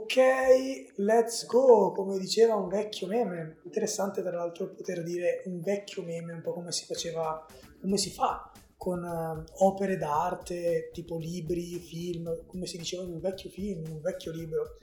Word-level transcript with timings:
Ok, 0.00 0.94
let's 0.96 1.44
go, 1.46 1.92
come 1.92 2.18
diceva 2.18 2.54
un 2.54 2.68
vecchio 2.68 3.06
meme. 3.06 3.58
Interessante 3.64 4.22
tra 4.22 4.30
l'altro 4.30 4.70
poter 4.70 5.02
dire 5.02 5.42
un 5.44 5.60
vecchio 5.60 6.02
meme, 6.02 6.32
un 6.32 6.40
po' 6.40 6.54
come 6.54 6.72
si 6.72 6.86
faceva, 6.86 7.44
come 7.80 7.98
si 7.98 8.10
fa 8.10 8.50
con 8.78 9.02
uh, 9.02 9.64
opere 9.64 9.98
d'arte, 9.98 10.90
tipo 10.92 11.18
libri, 11.18 11.78
film, 11.78 12.46
come 12.46 12.64
si 12.66 12.78
diceva 12.78 13.02
in 13.02 13.12
un 13.12 13.20
vecchio 13.20 13.50
film, 13.50 13.84
un 13.90 14.00
vecchio 14.00 14.32
libro. 14.32 14.78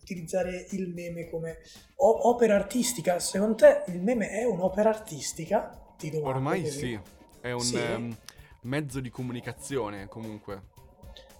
Utilizzare 0.00 0.66
il 0.70 0.88
meme 0.88 1.28
come 1.28 1.58
o- 1.96 2.28
opera 2.28 2.54
artistica. 2.54 3.18
Secondo 3.18 3.56
te 3.56 3.84
il 3.88 4.00
meme 4.00 4.30
è 4.30 4.44
un'opera 4.44 4.88
artistica? 4.88 5.94
Ti 5.98 6.08
domando. 6.08 6.38
Ormai 6.38 6.62
così. 6.62 6.78
sì, 6.78 7.00
è 7.42 7.52
un 7.52 7.60
sì. 7.60 7.76
Um, 7.76 8.16
mezzo 8.62 9.00
di 9.00 9.10
comunicazione 9.10 10.08
comunque. 10.08 10.70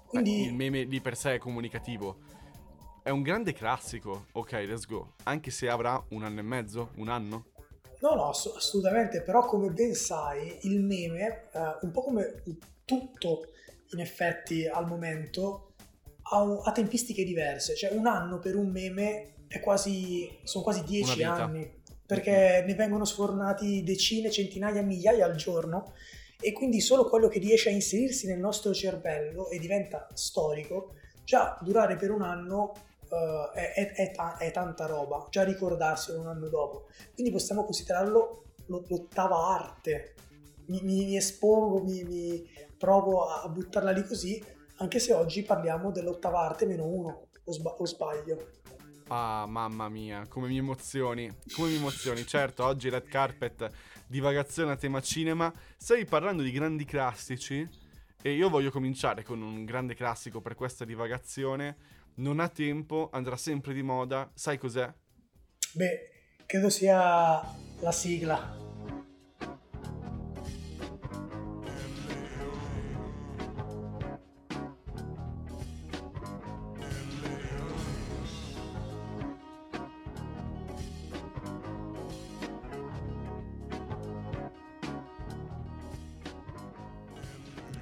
Quindi... 0.07 0.43
il 0.43 0.55
meme 0.55 0.85
di 0.85 1.01
per 1.01 1.17
sé 1.17 1.37
è 1.37 1.39
comunicativo 1.39 2.32
è 3.03 3.11
un 3.11 3.23
grande 3.23 3.53
classico. 3.53 4.27
Ok, 4.33 4.53
let's 4.53 4.87
go. 4.87 5.15
Anche 5.25 5.51
se 5.51 5.69
avrà 5.69 6.03
un 6.11 6.23
anno 6.23 6.41
e 6.41 6.43
mezzo, 6.43 6.91
un 6.97 7.09
anno. 7.09 7.47
No, 8.01 8.15
no, 8.15 8.29
ass- 8.29 8.53
assolutamente. 8.55 9.23
Però, 9.23 9.45
come 9.45 9.71
ben 9.71 9.95
sai, 9.95 10.59
il 10.63 10.81
meme, 10.81 11.49
eh, 11.53 11.79
un 11.83 11.91
po' 11.91 12.03
come 12.03 12.43
tutto 12.85 13.49
in 13.91 14.01
effetti 14.01 14.67
al 14.67 14.87
momento, 14.87 15.75
ha, 16.31 16.43
un- 16.43 16.61
ha, 16.63 16.73
tempistiche 16.73 17.25
diverse. 17.25 17.75
Cioè, 17.75 17.93
un 17.93 18.07
anno 18.07 18.39
per 18.39 18.55
un 18.55 18.71
meme 18.71 19.35
è 19.49 19.61
quasi, 19.61 20.39
sono 20.45 20.63
quasi 20.63 20.85
dieci 20.85 21.23
anni. 21.25 21.81
Perché 22.07 22.63
ne 22.67 22.75
vengono 22.75 23.05
sfornati 23.05 23.83
decine, 23.83 24.31
centinaia, 24.31 24.83
migliaia 24.83 25.25
al 25.25 25.35
giorno. 25.35 25.95
E 26.41 26.53
quindi 26.53 26.81
solo 26.81 27.09
quello 27.09 27.29
che 27.29 27.39
riesce 27.39 27.69
a 27.69 27.73
inserirsi 27.73 28.27
nel 28.27 28.39
nostro 28.39 28.75
cervello 28.75 29.49
e 29.49 29.59
diventa 29.59 30.09
storico, 30.13 30.95
già 31.25 31.57
durare 31.63 31.97
per 31.97 32.11
un 32.11 32.23
anno 32.23 32.73
uh, 33.13 33.51
è, 33.53 33.73
è, 33.75 33.93
è, 33.93 34.11
ta- 34.11 34.37
è, 34.39 34.51
tanta 34.51 34.87
roba, 34.87 35.27
già 35.31 35.45
ricordarselo 35.45 36.21
un 36.21 36.29
anno 36.29 36.49
dopo. 36.49 36.89
Quindi 37.15 37.31
possiamo 37.31 37.65
considerarlo 37.65 38.45
l'ottava 38.67 39.55
arte. 39.55 40.15
Mi, 40.67 40.81
mi, 40.83 41.05
mi 41.05 41.17
espongo, 41.17 41.83
mi, 41.83 42.03
mi, 42.05 42.49
provo 42.79 43.29
a 43.29 43.49
buttarla 43.49 43.91
lì 43.91 44.05
così, 44.05 44.43
anche 44.77 44.99
se 44.99 45.13
oggi 45.13 45.43
parliamo 45.43 45.91
dell'ottava 45.91 46.41
arte 46.41 46.67
meno 46.67 46.87
uno, 46.87 47.29
o, 47.45 47.53
sba- 47.53 47.77
o 47.79 47.87
sbaglio. 47.87 48.61
Ah, 49.09 49.45
mamma 49.47 49.89
mia, 49.89 50.27
come 50.27 50.49
mi 50.49 50.57
emozioni, 50.57 51.31
come 51.55 51.69
mi 51.69 51.77
emozioni. 51.77 52.25
Certo, 52.25 52.65
oggi 52.65 52.89
Red 52.89 53.07
Carpet, 53.07 53.71
divagazione 54.07 54.73
a 54.73 54.77
tema 54.77 55.01
cinema. 55.01 55.53
Stai 55.77 56.07
parlando 56.07 56.43
di 56.43 56.51
grandi 56.51 56.85
classici 56.85 57.69
e 58.23 58.33
io 58.33 58.49
voglio 58.49 58.71
cominciare 58.71 59.23
con 59.23 59.43
un 59.43 59.65
grande 59.65 59.95
classico 59.95 60.41
per 60.41 60.55
questa 60.55 60.85
divagazione 60.85 61.77
non 62.17 62.41
ha 62.41 62.49
tempo, 62.49 63.09
andrà 63.13 63.37
sempre 63.37 63.73
di 63.73 63.83
moda. 63.83 64.31
Sai 64.35 64.59
cos'è? 64.59 64.93
Beh, 65.73 66.11
credo 66.47 66.69
sia 66.69 67.41
la 67.81 67.93
sigla. 67.93 68.61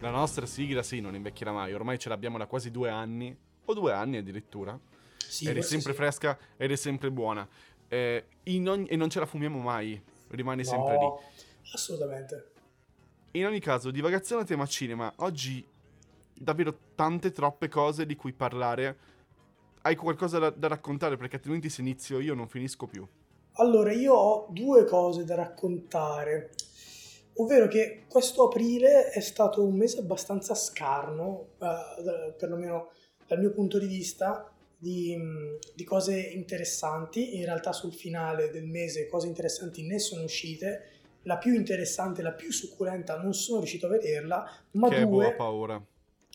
La 0.00 0.10
nostra 0.10 0.46
sigla 0.46 0.82
sì, 0.82 1.00
non 1.00 1.14
invecchierà 1.14 1.52
mai, 1.52 1.74
ormai 1.74 1.98
ce 1.98 2.08
l'abbiamo 2.08 2.38
da 2.38 2.46
quasi 2.46 2.70
due 2.70 2.88
anni 2.88 3.36
o 3.70 3.74
due 3.74 3.92
anni 3.92 4.18
addirittura. 4.18 4.78
Sì, 5.16 5.48
ed 5.48 5.56
è 5.56 5.62
sempre 5.62 5.92
sì. 5.92 5.98
fresca 5.98 6.38
ed 6.56 6.70
è 6.70 6.76
sempre 6.76 7.10
buona. 7.10 7.48
Eh, 7.88 8.24
ogni, 8.44 8.86
e 8.88 8.96
non 8.96 9.10
ce 9.10 9.20
la 9.20 9.26
fumiamo 9.26 9.58
mai, 9.58 10.00
rimane 10.28 10.62
no, 10.62 10.68
sempre 10.68 10.98
lì. 10.98 11.06
Assolutamente. 11.72 12.50
In 13.32 13.46
ogni 13.46 13.60
caso, 13.60 13.90
divagazione 13.90 14.42
a 14.42 14.44
tema 14.44 14.66
cinema. 14.66 15.12
Oggi 15.16 15.64
davvero 16.34 16.76
tante, 16.94 17.30
troppe 17.30 17.68
cose 17.68 18.06
di 18.06 18.16
cui 18.16 18.32
parlare. 18.32 18.96
Hai 19.82 19.94
qualcosa 19.94 20.38
da, 20.38 20.50
da 20.50 20.68
raccontare? 20.68 21.16
Perché 21.16 21.36
altrimenti 21.36 21.68
se 21.68 21.80
inizio 21.80 22.18
io 22.18 22.34
non 22.34 22.48
finisco 22.48 22.86
più. 22.86 23.06
Allora, 23.54 23.92
io 23.92 24.14
ho 24.14 24.46
due 24.50 24.84
cose 24.84 25.24
da 25.24 25.36
raccontare. 25.36 26.50
Ovvero 27.34 27.68
che 27.68 28.04
questo 28.08 28.44
aprile 28.44 29.10
è 29.10 29.20
stato 29.20 29.64
un 29.64 29.76
mese 29.76 30.00
abbastanza 30.00 30.54
scarno, 30.54 31.50
eh, 31.58 32.32
perlomeno 32.36 32.90
dal 33.30 33.38
mio 33.38 33.52
punto 33.52 33.78
di 33.78 33.86
vista, 33.86 34.52
di, 34.76 35.16
di, 35.72 35.84
cose 35.84 36.18
interessanti. 36.18 37.36
In 37.36 37.44
realtà 37.44 37.72
sul 37.72 37.94
finale 37.94 38.50
del 38.50 38.66
mese 38.66 39.06
cose 39.06 39.28
interessanti 39.28 39.86
ne 39.86 40.00
sono 40.00 40.24
uscite. 40.24 40.88
La 41.22 41.38
più 41.38 41.54
interessante, 41.54 42.22
la 42.22 42.32
più 42.32 42.50
succulenta 42.50 43.16
non 43.16 43.32
sono 43.32 43.58
riuscito 43.58 43.86
a 43.86 43.90
vederla, 43.90 44.50
ma 44.72 44.88
che 44.88 45.06
due... 45.06 45.32
Paura. 45.34 45.80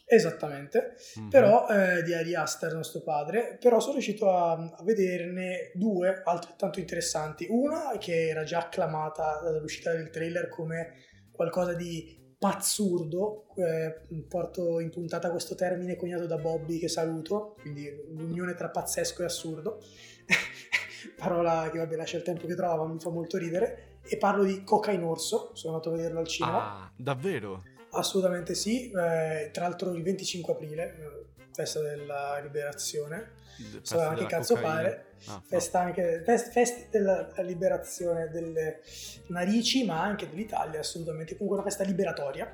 Esattamente, 0.08 0.96
mm-hmm. 1.20 1.30
però 1.30 1.68
eh, 1.68 2.04
di 2.04 2.14
Ari 2.14 2.36
Aster, 2.36 2.74
nostro 2.74 3.02
padre, 3.02 3.58
però 3.60 3.80
sono 3.80 3.94
riuscito 3.94 4.30
a, 4.30 4.52
a, 4.52 4.84
vederne 4.84 5.72
due 5.74 6.22
altrettanto 6.24 6.80
interessanti. 6.80 7.48
Una 7.50 7.98
che 7.98 8.28
era 8.28 8.44
già 8.44 8.60
acclamata 8.60 9.42
dall'uscita 9.44 9.92
del 9.92 10.12
trailer 10.12 10.48
come 10.48 10.94
qualcosa 11.32 11.74
di 11.74 12.25
pazzurdo, 12.46 13.46
eh, 13.56 14.02
porto 14.28 14.80
in 14.80 14.92
puntata 14.92 15.32
questo 15.32 15.56
termine 15.56 15.96
coniato 15.96 16.28
da 16.28 16.38
Bobby 16.38 16.78
che 16.78 16.88
saluto, 16.88 17.56
quindi 17.60 17.90
l'unione 18.12 18.54
tra 18.54 18.70
pazzesco 18.70 19.24
e 19.24 19.26
assurdo, 19.26 19.82
parola 21.18 21.68
che 21.72 21.80
vabbè 21.80 21.96
lascia 21.96 22.18
il 22.18 22.24
tempo 22.24 22.46
che 22.46 22.54
trova, 22.54 22.86
mi 22.86 23.00
fa 23.00 23.10
molto 23.10 23.40
ridere, 23.40 23.98
e 24.04 24.18
parlo 24.18 24.44
di 24.44 24.64
Coca 24.64 24.92
in 24.92 25.02
Orso, 25.02 25.50
sono 25.54 25.74
andato 25.74 25.92
a 25.92 25.96
vederlo 25.98 26.20
al 26.20 26.28
cinema. 26.28 26.84
Ah, 26.84 26.92
davvero? 26.96 27.64
Assolutamente 27.90 28.54
sì, 28.54 28.92
eh, 28.92 29.50
tra 29.52 29.68
l'altro 29.68 29.92
il 29.94 30.04
25 30.04 30.54
aprile, 30.54 30.84
eh, 30.84 31.35
festa 31.56 31.80
della 31.80 32.40
liberazione, 32.42 33.32
so 33.82 34.00
anche 34.00 34.26
cazzo 34.26 34.56
cocaina. 34.56 34.76
pare, 34.76 35.06
ah, 35.28 35.42
festa 35.48 35.80
no. 35.80 35.86
anche, 35.88 36.22
fest, 36.26 36.52
festa 36.52 36.86
della 36.92 37.32
liberazione 37.38 38.30
delle 38.30 38.82
narici 39.28 39.86
ma 39.86 40.02
anche 40.02 40.30
dell'Italia 40.30 40.80
assolutamente, 40.80 41.38
comunque 41.38 41.62
una 41.62 41.70
festa 41.70 41.84
liberatoria. 41.84 42.54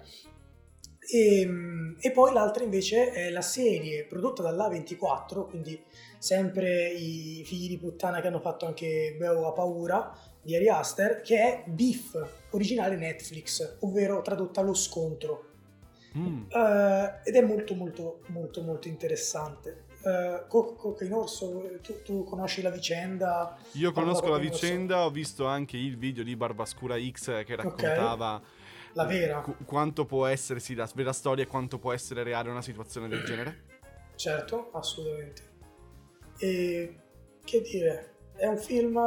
E, 1.04 1.42
ehm, 1.42 1.98
e, 2.00 2.12
poi 2.12 2.32
l'altra 2.32 2.64
invece 2.64 3.12
è 3.12 3.32
la 3.32 3.42
serie 3.42 4.06
prodotta 4.06 4.44
dall'A24, 4.44 5.48
quindi 5.50 5.84
sempre 6.20 6.90
i 6.90 7.44
figli 7.44 7.68
di 7.68 7.80
puttana 7.80 8.22
che 8.22 8.28
hanno 8.28 8.40
fatto 8.40 8.68
anche 8.68 9.16
Beo 9.18 9.48
a 9.48 9.52
paura 9.52 10.16
di 10.42 10.56
Ari 10.56 10.70
Aster, 10.70 11.22
che 11.22 11.38
è 11.38 11.64
Beef, 11.66 12.24
originale 12.52 12.96
Netflix, 12.96 13.78
ovvero 13.80 14.22
tradotta 14.22 14.62
Lo 14.62 14.76
scontro. 14.76 15.50
Mm. 16.18 16.44
Uh, 16.52 17.20
ed 17.24 17.36
è 17.36 17.42
molto 17.42 17.74
molto 17.74 18.20
molto 18.28 18.62
molto 18.62 18.88
interessante. 18.88 19.86
Uh, 20.02 20.48
Coca 20.48 21.06
in 21.06 21.14
Orso, 21.14 21.78
tu, 21.82 22.02
tu, 22.02 22.24
conosci 22.24 22.62
la 22.64 22.72
vicenda? 22.72 23.56
Io 23.74 23.92
conosco 23.92 24.30
la 24.30 24.40
vicenda, 24.40 25.06
ho 25.06 25.12
visto 25.12 25.46
anche 25.46 25.78
il 25.78 25.96
video 25.96 26.24
di 26.24 26.36
Barbascura 26.36 26.96
X 27.00 27.44
che 27.46 27.56
raccontava 27.56 28.36
okay. 28.36 28.48
la 28.94 29.06
vera 29.06 29.42
qu- 29.42 29.64
quanto 29.64 30.06
può 30.06 30.26
essere, 30.26 30.60
sì, 30.60 30.74
la 30.74 30.90
vera 30.96 31.14
storia 31.14 31.44
e 31.44 31.48
quanto 31.48 31.78
può 31.78 31.94
essere 31.94 32.24
reale 32.24 32.50
una 32.50 32.64
situazione 32.64 33.08
del 33.08 33.24
genere. 33.24 33.70
Certo, 34.16 34.70
assolutamente. 34.74 35.50
E 36.40 37.00
che 37.44 37.62
dire, 37.62 38.14
è 38.36 38.48
un 38.48 38.58
film 38.58 39.00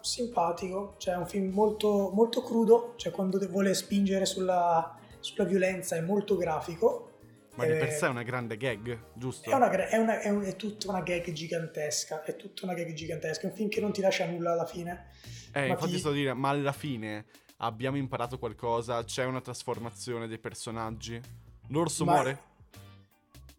simpatico, 0.00 0.94
cioè 0.98 1.14
è 1.14 1.16
un 1.16 1.26
film 1.26 1.52
molto, 1.52 2.10
molto 2.12 2.42
crudo, 2.42 2.94
cioè 2.96 3.12
quando 3.12 3.38
vuole 3.48 3.72
spingere 3.72 4.26
sulla, 4.26 4.98
sulla 5.20 5.44
violenza 5.44 5.96
è 5.96 6.00
molto 6.00 6.36
grafico. 6.36 7.06
Ma 7.54 7.66
di 7.66 7.72
per 7.72 7.88
eh, 7.88 7.90
sé 7.90 8.06
è 8.06 8.08
una 8.08 8.22
grande 8.22 8.56
gag, 8.56 8.98
giusto? 9.14 9.50
È, 9.50 9.54
una, 9.54 9.70
è, 9.70 9.96
una, 9.96 10.20
è, 10.20 10.28
un, 10.30 10.42
è, 10.44 10.56
tutta 10.56 10.88
una 10.88 11.02
gag 11.02 11.30
gigantesca, 11.32 12.22
è 12.22 12.36
tutta 12.36 12.64
una 12.64 12.74
gag 12.74 12.92
gigantesca, 12.92 13.42
è 13.42 13.50
un 13.50 13.56
film 13.56 13.68
che 13.68 13.80
non 13.80 13.92
ti 13.92 14.00
lascia 14.00 14.26
nulla 14.26 14.52
alla 14.52 14.66
fine. 14.66 15.08
Eh, 15.52 15.68
infatti 15.68 15.92
ti... 15.92 15.98
sto 15.98 16.10
a 16.10 16.12
dire, 16.12 16.32
ma 16.32 16.50
alla 16.50 16.72
fine 16.72 17.26
abbiamo 17.58 17.96
imparato 17.96 18.38
qualcosa, 18.38 19.02
c'è 19.04 19.24
una 19.24 19.40
trasformazione 19.40 20.28
dei 20.28 20.38
personaggi. 20.38 21.20
L'orso 21.68 22.04
ma... 22.04 22.12
muore? 22.12 22.38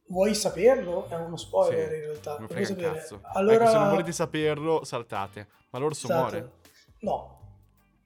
Vuoi 0.07 0.35
saperlo? 0.35 1.07
È 1.07 1.15
uno 1.15 1.37
spoiler 1.37 1.89
sì, 1.89 1.95
in 1.95 2.01
realtà. 2.01 2.37
Non 2.37 2.47
frega 2.47 2.65
sapere. 2.65 2.93
cazzo. 2.93 3.21
Allora... 3.33 3.55
Ecco, 3.55 3.71
se 3.71 3.77
non 3.77 3.89
volete 3.89 4.11
saperlo, 4.11 4.83
saltate. 4.83 5.47
Ma 5.69 5.79
l'orso 5.79 6.07
esatto. 6.07 6.21
muore? 6.21 6.51
No. 6.99 7.40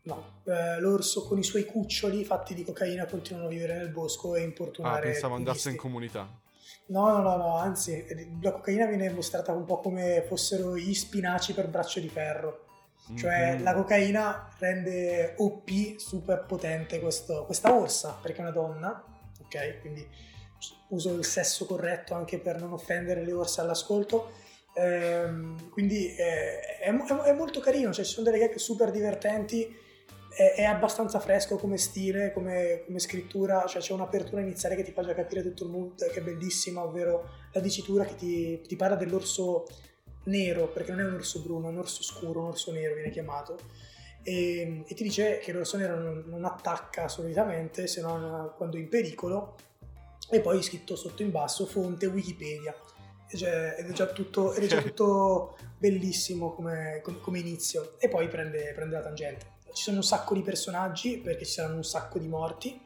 No, 0.05 0.41
eh, 0.45 0.79
l'orso 0.79 1.25
con 1.25 1.37
i 1.37 1.43
suoi 1.43 1.65
cuccioli 1.65 2.23
fatti 2.23 2.53
di 2.53 2.63
cocaina 2.63 3.05
continuano 3.05 3.47
a 3.47 3.49
vivere 3.49 3.77
nel 3.77 3.89
bosco 3.89 4.35
e 4.35 4.41
importunare. 4.41 4.99
Ah, 4.99 5.11
pensavo 5.11 5.35
andasse 5.35 5.69
in 5.69 5.77
comunità. 5.77 6.27
No, 6.87 7.11
no, 7.11 7.21
no, 7.21 7.37
no, 7.37 7.55
anzi, 7.57 8.05
la 8.41 8.51
cocaina 8.51 8.85
viene 8.85 9.09
mostrata 9.09 9.51
un 9.51 9.65
po' 9.65 9.79
come 9.79 10.23
fossero 10.27 10.77
gli 10.77 10.93
spinaci 10.93 11.53
per 11.53 11.67
braccio 11.67 11.99
di 11.99 12.09
ferro. 12.09 12.63
Cioè 13.15 13.53
mm-hmm. 13.53 13.63
la 13.63 13.73
cocaina 13.73 14.49
rende 14.57 15.35
OP 15.37 15.69
super 15.97 16.45
potente 16.45 16.99
questo, 16.99 17.45
questa 17.45 17.73
orsa, 17.73 18.17
perché 18.19 18.39
è 18.39 18.41
una 18.41 18.51
donna, 18.51 19.03
ok? 19.43 19.79
Quindi 19.79 20.07
uso 20.89 21.13
il 21.13 21.25
sesso 21.25 21.65
corretto 21.65 22.15
anche 22.15 22.39
per 22.39 22.59
non 22.59 22.73
offendere 22.73 23.23
le 23.23 23.33
orse 23.33 23.61
all'ascolto, 23.61 24.31
Ehm, 24.77 25.69
quindi 25.69 26.13
è, 26.15 26.79
è, 26.79 26.89
è, 26.89 27.33
molto 27.33 27.59
carino, 27.61 27.93
cioè 27.93 28.03
ci 28.03 28.11
sono 28.11 28.29
delle 28.29 28.39
gag 28.39 28.55
super 28.55 28.91
divertenti, 28.91 29.73
è, 30.35 30.55
è 30.55 30.63
abbastanza 30.63 31.19
fresco 31.19 31.55
come 31.55 31.77
stile, 31.77 32.33
come, 32.33 32.83
come, 32.85 32.99
scrittura, 32.99 33.65
cioè 33.67 33.81
c'è 33.81 33.93
un'apertura 33.93 34.41
iniziale 34.41 34.75
che 34.75 34.83
ti 34.83 34.91
fa 34.91 35.01
già 35.01 35.13
capire 35.13 35.41
tutto 35.41 35.63
il 35.63 35.69
mood, 35.69 36.11
che 36.11 36.19
è 36.19 36.21
bellissima, 36.21 36.83
ovvero 36.83 37.29
la 37.53 37.61
dicitura 37.61 38.03
che 38.03 38.15
ti, 38.15 38.61
ti 38.61 38.75
parla 38.75 38.97
dell'orso 38.97 39.65
nero, 40.25 40.67
perché 40.67 40.91
non 40.91 40.99
è 40.99 41.05
un 41.05 41.13
orso 41.13 41.41
bruno, 41.41 41.67
è 41.67 41.71
un 41.71 41.77
orso 41.77 42.03
scuro, 42.03 42.41
un 42.41 42.47
orso 42.47 42.73
nero 42.73 42.95
viene 42.95 43.11
chiamato. 43.11 43.57
E, 44.23 44.83
e 44.85 44.93
ti 44.93 45.03
dice 45.03 45.39
che 45.39 45.53
l'orso 45.53 45.77
nero 45.77 45.97
non, 45.97 46.23
non 46.27 46.43
attacca 46.43 47.07
solitamente 47.07 47.87
se 47.87 48.01
non 48.01 48.51
quando 48.57 48.75
è 48.75 48.79
in 48.79 48.89
pericolo. 48.89 49.55
E 50.29 50.41
poi 50.41 50.61
scritto 50.63 50.95
sotto 50.95 51.21
in 51.21 51.31
basso 51.31 51.65
fonte 51.65 52.07
Wikipedia. 52.07 52.75
Cioè, 53.33 53.75
ed 53.77 53.89
è 53.89 53.93
già 53.93 54.07
tutto, 54.07 54.51
è 54.51 54.65
già 54.65 54.81
tutto 54.83 55.55
bellissimo 55.77 56.53
come, 56.53 56.99
come, 57.03 57.19
come, 57.19 57.39
inizio. 57.39 57.97
E 57.99 58.09
poi 58.09 58.27
prende, 58.27 58.73
prende 58.73 58.95
la 58.95 59.01
tangente 59.01 59.54
ci 59.75 59.83
sono 59.83 59.97
un 59.97 60.03
sacco 60.03 60.33
di 60.33 60.41
personaggi 60.41 61.17
perché 61.17 61.45
ci 61.45 61.51
saranno 61.51 61.75
un 61.75 61.83
sacco 61.83 62.17
di 62.17 62.27
morti. 62.27 62.81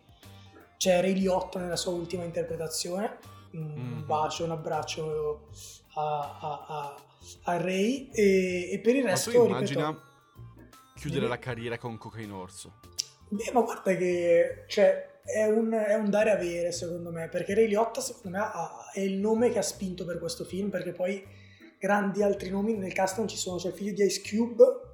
C'è 0.76 1.02
Ray 1.02 1.14
Liotta 1.14 1.60
nella 1.60 1.76
sua 1.76 1.92
ultima 1.94 2.24
interpretazione. 2.24 3.20
Un 3.52 4.02
mm. 4.02 4.06
bacio, 4.06 4.44
un 4.44 4.52
abbraccio 4.52 5.50
a, 5.94 6.40
a, 6.42 6.66
a, 6.68 6.96
a 7.44 7.58
Ray. 7.58 8.10
E, 8.12 8.72
e, 8.72 8.80
per 8.80 8.96
il 8.96 9.04
resto 9.04 9.30
ma 9.32 9.38
tu 9.38 9.46
immagina 9.46 9.88
ripeto, 9.88 10.08
chiudere 10.96 11.28
la 11.28 11.40
carriera 11.40 11.78
con 11.78 11.98
Cocaine 11.98 12.34
Orso 12.34 12.74
beh 13.30 13.52
ma 13.54 13.62
guarda 13.62 13.96
che 13.96 14.66
cioè 14.68 15.22
è 15.24 15.46
un, 15.46 15.72
è 15.72 15.94
un, 15.94 16.10
dare 16.10 16.32
avere 16.32 16.72
secondo 16.72 17.12
me 17.12 17.30
perché 17.30 17.54
Ray 17.54 17.68
Liotta 17.68 18.02
secondo 18.02 18.38
me 18.38 18.44
ha, 18.44 18.90
è 18.92 19.00
il 19.00 19.18
nome 19.18 19.52
che 19.52 19.60
ha 19.60 19.64
spinto 19.64 20.04
per 20.04 20.18
questo 20.18 20.44
film 20.44 20.70
perché 20.70 20.92
poi 20.92 21.24
grandi 21.78 22.24
altri 22.24 22.50
nomi 22.50 22.74
nel 22.74 22.94
cast 22.94 23.18
non 23.18 23.28
ci 23.28 23.38
sono 23.38 23.58
c'è 23.58 23.68
il 23.68 23.74
figlio 23.74 23.94
di 23.94 24.04
Ice 24.04 24.22
Cube 24.22 24.89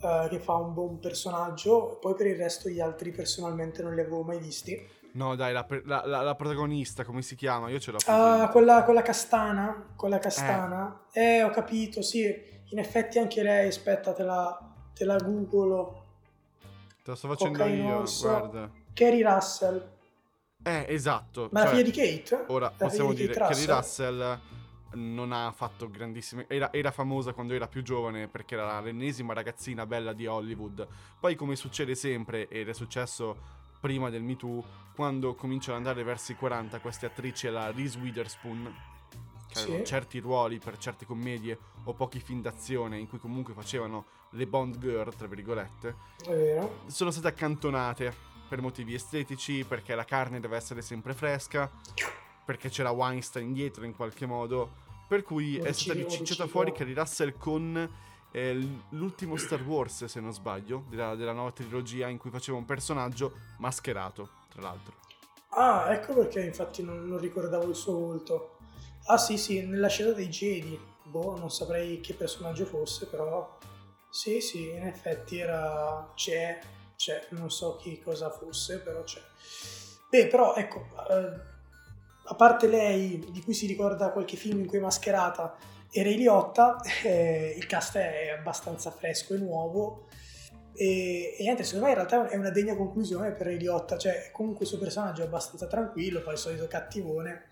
uh, 0.00 0.28
che 0.28 0.38
fa 0.38 0.54
un 0.54 0.74
buon 0.74 0.98
personaggio 0.98 1.98
poi 2.00 2.14
per 2.14 2.26
il 2.26 2.36
resto 2.36 2.68
gli 2.68 2.80
altri 2.80 3.10
personalmente 3.10 3.82
non 3.82 3.94
li 3.94 4.00
avevo 4.00 4.22
mai 4.22 4.38
visti 4.38 4.96
no 5.12 5.34
dai 5.34 5.52
la, 5.52 5.66
la, 5.84 6.02
la, 6.04 6.20
la 6.20 6.34
protagonista 6.34 7.04
come 7.04 7.22
si 7.22 7.34
chiama 7.34 7.70
io 7.70 7.78
ce 7.78 7.92
l'ho 7.92 7.98
ah 8.06 8.44
uh, 8.44 8.50
quella, 8.50 8.84
quella, 8.84 9.02
castana 9.02 9.92
quella 9.96 10.18
castana 10.18 11.04
eh. 11.12 11.36
eh. 11.36 11.42
ho 11.42 11.50
capito 11.50 12.02
sì 12.02 12.24
in 12.70 12.78
effetti 12.78 13.18
anche 13.18 13.42
lei 13.42 13.68
aspetta 13.68 14.12
te 14.12 14.22
la, 14.22 14.58
te 14.94 15.04
la 15.04 15.16
googolo 15.16 16.04
te 17.02 17.10
la 17.10 17.16
sto 17.16 17.28
facendo 17.28 17.64
io 17.64 18.04
guarda 18.20 18.86
Carrie 18.98 19.22
Russell. 19.22 19.88
Eh, 20.64 20.86
esatto. 20.88 21.48
Ma 21.52 21.60
cioè, 21.60 21.68
la 21.68 21.76
figlia 21.76 21.82
di 21.84 21.90
Kate? 21.92 22.44
Ora, 22.48 22.72
possiamo 22.76 23.12
dire 23.12 23.32
che 23.32 23.38
Carrie 23.38 23.66
Russell 23.66 24.38
non 24.92 25.32
ha 25.32 25.50
fatto 25.52 25.88
grandissime... 25.90 26.46
Era, 26.48 26.72
era, 26.72 26.90
famosa 26.90 27.32
quando 27.32 27.54
era 27.54 27.68
più 27.68 27.82
giovane 27.82 28.28
perché 28.28 28.54
era 28.54 28.80
l'ennesima 28.80 29.32
ragazzina 29.32 29.86
bella 29.86 30.12
di 30.12 30.26
Hollywood. 30.26 30.86
Poi, 31.18 31.34
come 31.34 31.56
succede 31.56 31.94
sempre, 31.94 32.48
ed 32.48 32.68
è 32.68 32.72
successo 32.72 33.56
prima 33.80 34.10
del 34.10 34.22
Me 34.22 34.36
Too, 34.36 34.64
quando 34.94 35.34
cominciano 35.34 35.78
ad 35.78 35.86
andare 35.86 36.04
verso 36.04 36.32
i 36.32 36.36
40, 36.36 36.80
queste 36.80 37.06
attrici 37.06 37.46
alla 37.46 37.70
Reese 37.70 37.98
Witherspoon, 37.98 38.74
che 39.48 39.60
avevano 39.60 39.84
certi 39.84 40.18
ruoli 40.18 40.58
per 40.58 40.76
certe 40.78 41.06
commedie 41.06 41.58
o 41.84 41.94
pochi 41.94 42.20
film 42.20 42.42
d'azione 42.42 42.98
in 42.98 43.08
cui 43.08 43.18
comunque 43.18 43.54
facevano 43.54 44.06
le 44.32 44.46
Bond 44.46 44.78
Girl, 44.78 45.14
tra 45.14 45.26
virgolette, 45.26 45.94
sono 46.86 47.10
state 47.10 47.28
accantonate 47.28 48.14
per 48.48 48.60
motivi 48.60 48.94
estetici, 48.94 49.64
perché 49.64 49.94
la 49.94 50.04
carne 50.04 50.40
deve 50.40 50.56
essere 50.56 50.82
sempre 50.82 51.14
fresca, 51.14 51.70
perché 52.48 52.70
c'era 52.70 52.88
Weinstein 52.88 53.52
dietro 53.52 53.84
in 53.84 53.94
qualche 53.94 54.24
modo. 54.24 54.86
Per 55.06 55.22
cui 55.22 55.58
è 55.58 55.70
stata 55.72 55.98
ricicciata 55.98 56.46
fuori 56.46 56.72
Carrie 56.72 56.94
Russell 56.94 57.36
con 57.36 57.90
eh, 58.32 58.68
l'ultimo 58.90 59.36
Star 59.36 59.60
Wars, 59.60 60.06
se 60.06 60.18
non 60.18 60.32
sbaglio, 60.32 60.86
della, 60.88 61.14
della, 61.14 61.32
nuova 61.32 61.52
trilogia 61.52 62.08
in 62.08 62.16
cui 62.16 62.30
faceva 62.30 62.56
un 62.56 62.64
personaggio 62.64 63.34
mascherato, 63.58 64.30
tra 64.48 64.62
l'altro. 64.62 64.94
Ah, 65.50 65.92
ecco 65.92 66.14
perché 66.14 66.40
infatti 66.40 66.82
non, 66.82 67.06
non 67.06 67.18
ricordavo 67.18 67.68
il 67.68 67.76
suo 67.76 67.98
volto. 67.98 68.56
Ah 69.08 69.18
sì, 69.18 69.36
sì, 69.36 69.66
nella 69.66 69.88
scena 69.88 70.12
dei 70.12 70.28
Jedi. 70.28 70.80
Boh, 71.02 71.36
non 71.36 71.50
saprei 71.50 72.00
che 72.00 72.14
personaggio 72.14 72.64
fosse, 72.64 73.08
però... 73.08 73.58
Sì, 74.08 74.40
sì, 74.40 74.70
in 74.70 74.86
effetti 74.86 75.36
era... 75.36 76.12
c'è 76.14 76.58
c'è, 76.96 77.26
non 77.30 77.50
so 77.50 77.76
chi 77.76 78.00
cosa 78.00 78.28
fosse, 78.28 78.80
però 78.80 79.02
c'è. 79.04 79.20
Beh, 80.10 80.26
però 80.26 80.54
ecco, 80.56 80.86
eh, 81.08 81.57
a 82.30 82.34
parte 82.34 82.66
lei, 82.66 83.24
di 83.30 83.42
cui 83.42 83.54
si 83.54 83.66
ricorda 83.66 84.10
qualche 84.10 84.36
film 84.36 84.60
in 84.60 84.66
cui 84.66 84.78
è 84.78 84.80
mascherata, 84.80 85.56
e 85.90 86.02
Ray 86.02 86.16
Liotta, 86.16 86.80
eh, 87.02 87.54
il 87.56 87.66
cast 87.66 87.96
è 87.96 88.36
abbastanza 88.38 88.90
fresco 88.90 89.34
e 89.34 89.38
nuovo. 89.38 90.06
E, 90.74 91.34
e, 91.36 91.42
niente, 91.42 91.64
secondo 91.64 91.86
me 91.86 91.92
in 91.92 91.98
realtà 91.98 92.28
è 92.28 92.36
una 92.36 92.50
degna 92.50 92.76
conclusione 92.76 93.32
per 93.32 93.46
Ray 93.46 93.58
Liotta, 93.58 93.96
cioè 93.96 94.30
comunque 94.30 94.64
il 94.64 94.68
suo 94.68 94.78
personaggio 94.78 95.22
è 95.22 95.26
abbastanza 95.26 95.66
tranquillo, 95.66 96.20
fa 96.20 96.32
il 96.32 96.38
solito 96.38 96.66
cattivone, 96.66 97.44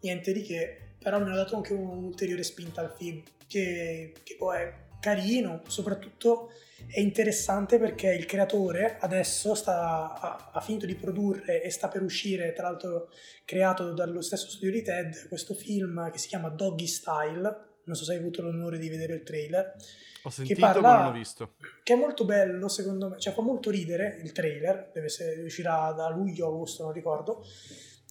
niente 0.00 0.32
di 0.32 0.42
che, 0.42 0.94
però 0.98 1.20
mi 1.20 1.30
ha 1.30 1.34
dato 1.34 1.56
anche 1.56 1.74
un'ulteriore 1.74 2.42
spinta 2.42 2.80
al 2.80 2.92
film, 2.96 3.22
che, 3.46 4.14
che 4.22 4.36
poi 4.38 4.56
è 4.56 4.72
carino, 5.02 5.62
soprattutto 5.66 6.52
è 6.86 7.00
interessante 7.00 7.78
perché 7.78 8.12
il 8.12 8.24
creatore 8.24 8.98
adesso 9.00 9.54
sta, 9.54 10.14
ha, 10.14 10.50
ha, 10.52 10.60
finito 10.60 10.86
di 10.86 10.94
produrre 10.94 11.60
e 11.60 11.70
sta 11.70 11.88
per 11.88 12.02
uscire, 12.02 12.52
tra 12.52 12.68
l'altro 12.68 13.10
creato 13.44 13.92
dallo 13.92 14.20
stesso 14.20 14.48
studio 14.48 14.70
di 14.70 14.82
Ted, 14.82 15.28
questo 15.28 15.54
film 15.54 16.08
che 16.12 16.18
si 16.18 16.28
chiama 16.28 16.48
Doggy 16.50 16.86
Style. 16.86 17.70
Non 17.84 17.96
so 17.96 18.04
se 18.04 18.12
hai 18.12 18.18
avuto 18.18 18.42
l'onore 18.42 18.78
di 18.78 18.88
vedere 18.88 19.14
il 19.14 19.22
trailer. 19.24 19.74
Ho 20.22 20.30
sentito 20.30 20.60
parla, 20.60 20.80
ma 20.80 20.96
non 20.98 21.06
l'ho 21.06 21.18
visto. 21.18 21.54
Che 21.82 21.92
è 21.92 21.96
molto 21.96 22.24
bello 22.24 22.68
secondo 22.68 23.08
me, 23.08 23.18
cioè 23.18 23.32
fa 23.32 23.42
molto 23.42 23.70
ridere 23.70 24.20
il 24.22 24.30
trailer, 24.30 24.90
deve 24.92 25.06
essere, 25.06 25.42
uscirà 25.42 25.90
da 25.92 26.08
luglio 26.10 26.46
agosto, 26.46 26.84
non 26.84 26.92
ricordo 26.92 27.44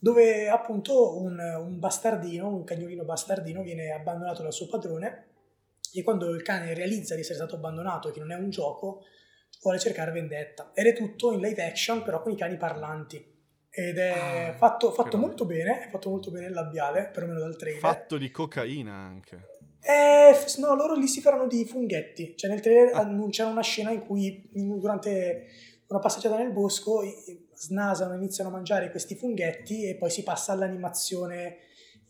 dove 0.02 0.50
appunto 0.50 1.20
un, 1.20 1.38
un 1.38 1.78
bastardino, 1.78 2.48
un 2.48 2.64
cagnolino 2.64 3.04
bastardino 3.04 3.62
viene 3.62 3.92
abbandonato 3.92 4.42
dal 4.42 4.52
suo 4.52 4.66
padrone 4.66 5.31
e 6.00 6.04
quando 6.04 6.30
il 6.30 6.42
cane 6.42 6.74
realizza 6.74 7.16
di 7.16 7.22
essere 7.22 7.36
stato 7.36 7.56
abbandonato 7.56 8.10
e 8.10 8.12
che 8.12 8.20
non 8.20 8.32
è 8.32 8.36
un 8.36 8.50
gioco, 8.50 9.04
vuole 9.62 9.80
cercare 9.80 10.12
vendetta. 10.12 10.72
Ed 10.74 10.88
è 10.88 10.94
tutto 10.94 11.32
in 11.34 11.40
live 11.40 11.64
action, 11.64 12.04
però 12.04 12.22
con 12.22 12.32
i 12.32 12.38
cani 12.38 12.58
parlanti. 12.58 13.30
Ed 13.70 13.98
è 13.98 14.50
ah, 14.50 14.54
fatto, 14.58 14.92
fatto 14.92 15.18
molto 15.18 15.46
bene, 15.46 15.86
è 15.86 15.90
fatto 15.90 16.10
molto 16.10 16.30
bene 16.30 16.48
il 16.48 16.54
labiale, 16.54 17.10
perlomeno 17.12 17.40
dal 17.40 17.56
trailer. 17.56 17.80
Fatto 17.80 18.18
di 18.18 18.30
cocaina 18.30 18.94
anche. 18.94 19.60
Eh, 19.82 20.36
no, 20.60 20.76
loro 20.76 20.94
lì 20.94 21.08
si 21.08 21.22
faranno 21.22 21.48
di 21.48 21.66
funghetti. 21.66 22.36
Cioè 22.36 22.50
nel 22.50 22.60
trailer 22.60 22.94
ah. 22.94 23.00
annunciano 23.00 23.52
una 23.52 23.62
scena 23.62 23.92
in 23.92 24.06
cui 24.06 24.50
durante 24.52 25.48
una 25.88 26.00
passeggiata 26.00 26.38
nel 26.38 26.52
bosco 26.52 27.02
snasano, 27.54 28.14
iniziano 28.16 28.50
a 28.50 28.54
mangiare 28.54 28.92
questi 28.92 29.16
funghetti 29.16 29.88
e 29.88 29.96
poi 29.96 30.10
si 30.10 30.24
passa 30.24 30.52
all'animazione 30.52 31.58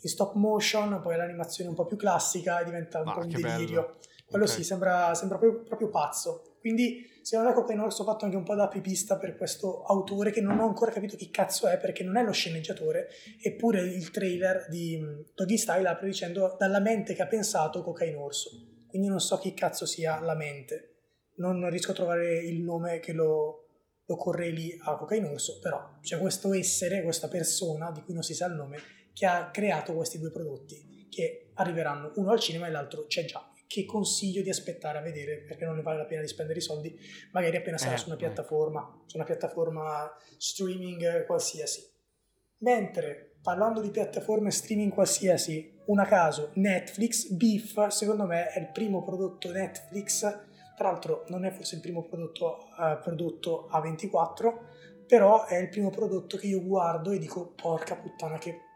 in 0.01 0.10
stop 0.10 0.34
motion, 0.34 1.00
poi 1.01 1.15
l'animazione 1.15 1.70
un 1.70 1.75
po' 1.75 1.86
più 1.86 1.98
classica 1.98 2.60
e 2.60 2.65
diventa 2.65 3.01
un 3.01 3.08
ah, 3.08 3.13
po' 3.13 3.20
un 3.22 3.29
delirio. 3.29 3.81
Bello. 3.81 3.98
Quello 4.25 4.46
okay. 4.46 4.58
sì, 4.58 4.63
sembra, 4.63 5.13
sembra 5.13 5.38
proprio, 5.38 5.62
proprio, 5.63 5.89
pazzo. 5.89 6.55
Quindi 6.60 7.05
secondo 7.22 7.50
me 7.50 7.55
Cocaine 7.55 7.81
Horse 7.81 8.01
ho 8.01 8.05
fatto 8.05 8.25
anche 8.25 8.38
un 8.38 8.43
po' 8.43 8.55
da 8.55 8.63
apripista 8.63 9.17
per 9.17 9.36
questo 9.36 9.84
autore 9.84 10.31
che 10.31 10.41
non 10.41 10.60
ho 10.60 10.67
ancora 10.67 10.91
capito 10.91 11.17
chi 11.17 11.29
cazzo 11.29 11.67
è 11.67 11.77
perché 11.77 12.03
non 12.03 12.15
è 12.17 12.24
lo 12.24 12.31
sceneggiatore, 12.31 13.10
eppure 13.41 13.81
il 13.81 14.10
trailer 14.10 14.67
di 14.70 14.98
mm, 15.00 15.20
Doggy 15.36 15.58
Style 15.58 15.88
apre 15.88 16.08
dicendo 16.08 16.55
dalla 16.58 16.79
mente 16.79 17.13
che 17.13 17.22
ha 17.22 17.27
pensato 17.27 17.84
Cocaine 17.84 18.15
Orso. 18.15 18.50
Quindi 18.88 19.08
non 19.08 19.20
so 19.20 19.38
chi 19.38 19.53
cazzo 19.53 19.86
sia 19.86 20.20
la 20.22 20.36
mente. 20.36 20.88
Non 21.36 21.70
riesco 21.70 21.91
a 21.91 21.96
trovare 21.96 22.38
il 22.38 22.62
nome 22.62 23.00
che 23.00 23.12
lo, 23.12 23.67
lo 24.05 24.15
correli 24.15 24.77
a 24.84 24.96
Cocaine 24.96 25.27
Orso, 25.27 25.60
però 25.60 25.98
c'è 26.01 26.17
questo 26.20 26.53
essere, 26.53 27.03
questa 27.03 27.27
persona 27.27 27.91
di 27.91 28.01
cui 28.01 28.13
non 28.13 28.24
si 28.24 28.34
sa 28.34 28.46
il 28.46 28.53
nome 28.53 28.77
che 29.21 29.27
ha 29.27 29.51
creato 29.51 29.93
questi 29.93 30.17
due 30.17 30.31
prodotti 30.31 31.05
che 31.07 31.51
arriveranno 31.53 32.11
uno 32.15 32.31
al 32.31 32.39
cinema 32.39 32.65
e 32.65 32.71
l'altro 32.71 33.05
c'è 33.05 33.23
già. 33.23 33.47
Che 33.67 33.85
consiglio 33.85 34.41
di 34.41 34.49
aspettare 34.49 34.97
a 34.97 35.01
vedere? 35.01 35.43
Perché 35.43 35.63
non 35.63 35.75
ne 35.75 35.83
vale 35.83 35.99
la 35.99 36.05
pena 36.05 36.21
di 36.21 36.27
spendere 36.27 36.57
i 36.57 36.61
soldi 36.63 36.99
magari 37.31 37.55
appena 37.55 37.77
sarà 37.77 37.93
eh, 37.93 37.97
su 37.99 38.07
una 38.07 38.15
piattaforma 38.15 38.81
eh. 38.81 39.03
su 39.05 39.17
una 39.17 39.25
piattaforma 39.25 40.11
streaming 40.37 41.27
qualsiasi. 41.27 41.87
Mentre 42.61 43.35
parlando 43.43 43.79
di 43.79 43.91
piattaforme 43.91 44.49
streaming 44.49 44.91
qualsiasi 44.91 45.71
una 45.85 46.05
caso 46.07 46.49
Netflix 46.55 47.29
Beef 47.29 47.89
secondo 47.89 48.25
me 48.25 48.47
è 48.47 48.59
il 48.59 48.71
primo 48.71 49.03
prodotto 49.03 49.51
Netflix 49.51 50.21
tra 50.75 50.89
l'altro 50.89 51.25
non 51.27 51.45
è 51.45 51.51
forse 51.51 51.75
il 51.75 51.81
primo 51.81 52.05
prodotto 52.05 52.69
uh, 52.75 52.99
prodotto 52.99 53.67
a 53.67 53.81
24 53.81 54.69
però 55.05 55.45
è 55.45 55.57
il 55.57 55.69
primo 55.69 55.91
prodotto 55.91 56.37
che 56.37 56.47
io 56.47 56.63
guardo 56.63 57.11
e 57.11 57.19
dico 57.19 57.53
porca 57.53 57.95
puttana 57.95 58.39
che 58.39 58.69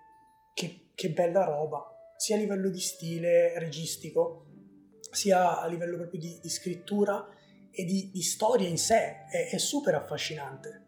che, 0.56 0.88
che 0.96 1.10
bella 1.12 1.44
roba, 1.44 1.86
sia 2.18 2.38
a 2.38 2.40
livello 2.40 2.70
di 2.70 2.80
stile 2.80 3.60
registico, 3.60 4.46
sia 5.12 5.60
a 5.62 5.68
livello 5.68 5.98
proprio 5.98 6.20
di, 6.20 6.40
di 6.42 6.50
scrittura 6.50 7.28
e 7.70 7.84
di, 7.84 8.10
di, 8.12 8.22
storia 8.22 8.68
in 8.68 8.78
sé, 8.78 9.26
è, 9.30 9.50
è, 9.52 9.58
super 9.58 9.96
affascinante. 9.96 10.84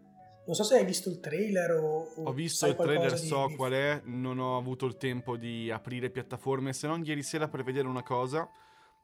Non 0.46 0.56
so 0.56 0.64
se 0.64 0.78
hai 0.78 0.86
visto 0.86 1.10
il 1.10 1.20
trailer 1.20 1.72
o... 1.72 2.14
o 2.16 2.24
Ho 2.24 2.32
visto 2.32 2.66
il 2.66 2.76
trailer, 2.76 3.20
di- 3.20 3.28
so 3.28 3.52
qual 3.58 3.74
è, 3.74 4.02
non 4.06 4.40
ho 4.40 4.58
avuto 4.58 4.86
il 4.86 4.96
tempo 4.96 5.36
di 5.36 5.70
aprire 5.70 6.10
piattaforme, 6.10 6.72
se 6.72 6.88
non 6.88 7.04
ieri 7.04 7.22
sera 7.22 7.50
per 7.50 7.64
vedere 7.64 7.90
una 7.90 8.04
cosa, 8.04 8.50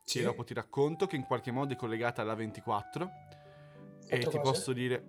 Sì. 0.06 0.20
che 0.20 0.24
dopo 0.24 0.46
ti 0.46 0.54
racconto, 0.54 1.08
che 1.08 1.18
in 1.18 1.26
qualche 1.26 1.52
modo 1.52 1.74
è 1.74 1.76
collegata 1.76 2.22
alla 2.22 2.36
24. 2.36 3.04
E 4.08 4.16
Altre 4.16 4.18
ti 4.20 4.38
cose? 4.38 4.40
posso 4.40 4.72
dire, 4.72 5.04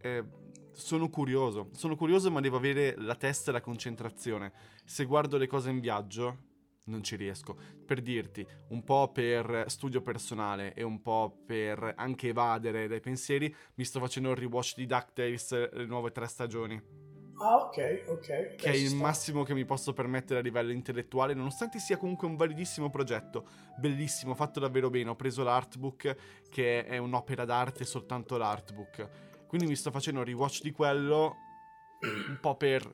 eh, 0.00 0.24
sono 0.72 1.08
curioso, 1.08 1.68
sono 1.72 1.96
curioso 1.96 2.30
ma 2.30 2.40
devo 2.40 2.56
avere 2.56 2.94
la 2.98 3.14
testa 3.14 3.50
e 3.50 3.52
la 3.54 3.60
concentrazione. 3.60 4.52
Se 4.84 5.04
guardo 5.04 5.36
le 5.36 5.46
cose 5.46 5.70
in 5.70 5.80
viaggio, 5.80 6.48
non 6.84 7.02
ci 7.02 7.16
riesco. 7.16 7.56
Per 7.86 8.00
dirti, 8.00 8.46
un 8.68 8.82
po' 8.82 9.10
per 9.12 9.64
studio 9.68 10.00
personale 10.02 10.74
e 10.74 10.82
un 10.82 11.00
po' 11.02 11.42
per 11.46 11.94
anche 11.96 12.28
evadere 12.28 12.88
dai 12.88 13.00
pensieri, 13.00 13.54
mi 13.74 13.84
sto 13.84 14.00
facendo 14.00 14.30
il 14.30 14.36
rewatch 14.36 14.74
di 14.76 14.86
DuckTales, 14.86 15.72
le 15.72 15.86
nuove 15.86 16.10
tre 16.10 16.26
stagioni 16.26 17.08
Ah, 17.42 17.56
ok, 17.56 18.04
ok. 18.08 18.54
che 18.56 18.70
è 18.70 18.74
il 18.74 18.88
sta. 18.88 18.96
massimo 18.96 19.44
che 19.44 19.54
mi 19.54 19.64
posso 19.64 19.94
permettere 19.94 20.40
a 20.40 20.42
livello 20.42 20.72
intellettuale, 20.72 21.32
nonostante 21.32 21.78
sia 21.78 21.96
comunque 21.96 22.26
un 22.28 22.36
validissimo 22.36 22.90
progetto, 22.90 23.46
bellissimo, 23.78 24.34
fatto 24.34 24.60
davvero 24.60 24.90
bene. 24.90 25.08
Ho 25.08 25.16
preso 25.16 25.42
l'artbook, 25.42 26.16
che 26.50 26.84
è 26.84 26.98
un'opera 26.98 27.46
d'arte, 27.46 27.86
soltanto 27.86 28.36
l'artbook. 28.36 29.08
Quindi 29.50 29.66
mi 29.66 29.74
sto 29.74 29.90
facendo 29.90 30.20
un 30.20 30.26
rewatch 30.26 30.62
di 30.62 30.70
quello, 30.70 31.34
un 32.28 32.38
po' 32.38 32.54
per 32.54 32.88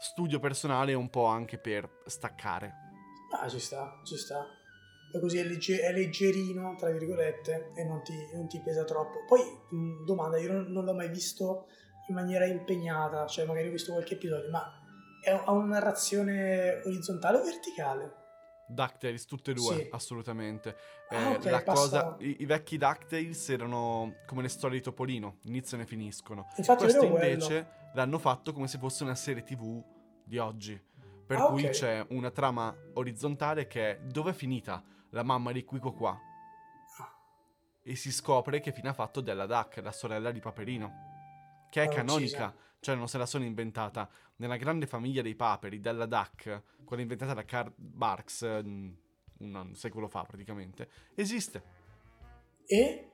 studio 0.00 0.38
personale 0.40 0.92
e 0.92 0.94
un 0.94 1.10
po' 1.10 1.26
anche 1.26 1.58
per 1.58 1.86
staccare. 2.06 2.72
Ah, 3.38 3.46
ci 3.50 3.60
sta, 3.60 4.00
ci 4.02 4.16
sta. 4.16 4.46
Poi 5.12 5.20
così 5.20 5.36
è, 5.36 5.44
legge- 5.44 5.80
è 5.80 5.92
leggerino, 5.92 6.74
tra 6.76 6.88
virgolette, 6.88 7.72
e 7.74 7.84
non 7.84 8.02
ti, 8.02 8.14
non 8.32 8.48
ti 8.48 8.62
pesa 8.62 8.84
troppo. 8.84 9.26
Poi, 9.26 9.42
mh, 9.42 10.06
domanda, 10.06 10.38
io 10.38 10.50
non, 10.50 10.72
non 10.72 10.86
l'ho 10.86 10.94
mai 10.94 11.10
visto 11.10 11.66
in 12.08 12.14
maniera 12.14 12.46
impegnata, 12.46 13.26
cioè 13.26 13.44
magari 13.44 13.68
ho 13.68 13.72
visto 13.72 13.92
qualche 13.92 14.14
episodio, 14.14 14.48
ma 14.48 14.72
ha 15.44 15.52
una 15.52 15.66
narrazione 15.66 16.80
orizzontale 16.82 17.36
o 17.36 17.44
verticale? 17.44 18.14
DuckTales, 18.72 19.24
tutte 19.26 19.50
e 19.50 19.54
due, 19.54 19.74
Sì. 19.76 19.88
assolutamente. 19.90 20.76
Ah, 21.10 21.16
Eh, 21.16 21.34
ok, 21.36 21.44
la 21.44 21.62
cosa, 21.62 22.16
i, 22.20 22.36
i 22.40 22.44
vecchi 22.46 22.76
DuckTales 22.78 23.48
erano 23.50 24.16
come 24.26 24.42
le 24.42 24.48
storie 24.48 24.78
di 24.78 24.84
Topolino, 24.84 25.38
iniziano 25.44 25.82
e 25.82 25.86
finiscono. 25.86 26.46
Infatti 26.56 26.82
Questo 26.84 27.00
vedevo 27.00 27.18
quello. 27.18 27.32
invece 27.32 27.70
l'hanno 27.94 28.18
fatto 28.18 28.52
come 28.52 28.68
se 28.68 28.78
fosse 28.78 29.02
una 29.02 29.14
serie 29.14 29.42
tv 29.42 29.82
di 30.24 30.38
oggi. 30.38 30.80
Per 31.26 31.38
Ah, 31.38 31.46
cui 31.46 31.64
ok. 31.64 31.70
c'è 31.70 32.06
una 32.10 32.30
trama 32.30 32.74
orizzontale 32.94 33.66
che 33.66 33.90
è 33.90 34.00
dove 34.00 34.30
è 34.30 34.34
finita 34.34 34.82
la 35.10 35.22
mamma 35.22 35.52
di 35.52 35.64
Quico 35.64 35.92
qua? 35.92 36.10
Ah. 36.98 37.12
E 37.82 37.94
si 37.96 38.10
scopre 38.12 38.60
che 38.60 38.72
fine 38.72 38.88
ha 38.88 38.92
fatto 38.92 39.20
Della 39.20 39.46
Duck, 39.46 39.76
la 39.82 39.92
sorella 39.92 40.30
di 40.32 40.40
Paperino. 40.40 41.09
Che 41.70 41.82
è 41.82 41.88
canonica, 41.88 42.46
uccisa. 42.48 42.54
cioè 42.80 42.94
non 42.96 43.08
se 43.08 43.16
la 43.16 43.26
sono 43.26 43.44
inventata. 43.44 44.08
Nella 44.36 44.56
grande 44.56 44.86
famiglia 44.86 45.22
dei 45.22 45.34
paperi, 45.34 45.80
Della 45.80 46.06
Duck, 46.06 46.62
quella 46.84 47.02
inventata 47.02 47.32
da 47.32 47.44
Karl 47.44 47.72
Barks 47.76 48.44
mm, 48.62 48.90
un 49.38 49.74
secolo 49.74 50.08
fa 50.08 50.24
praticamente, 50.24 50.88
esiste. 51.14 51.62
E? 52.66 53.10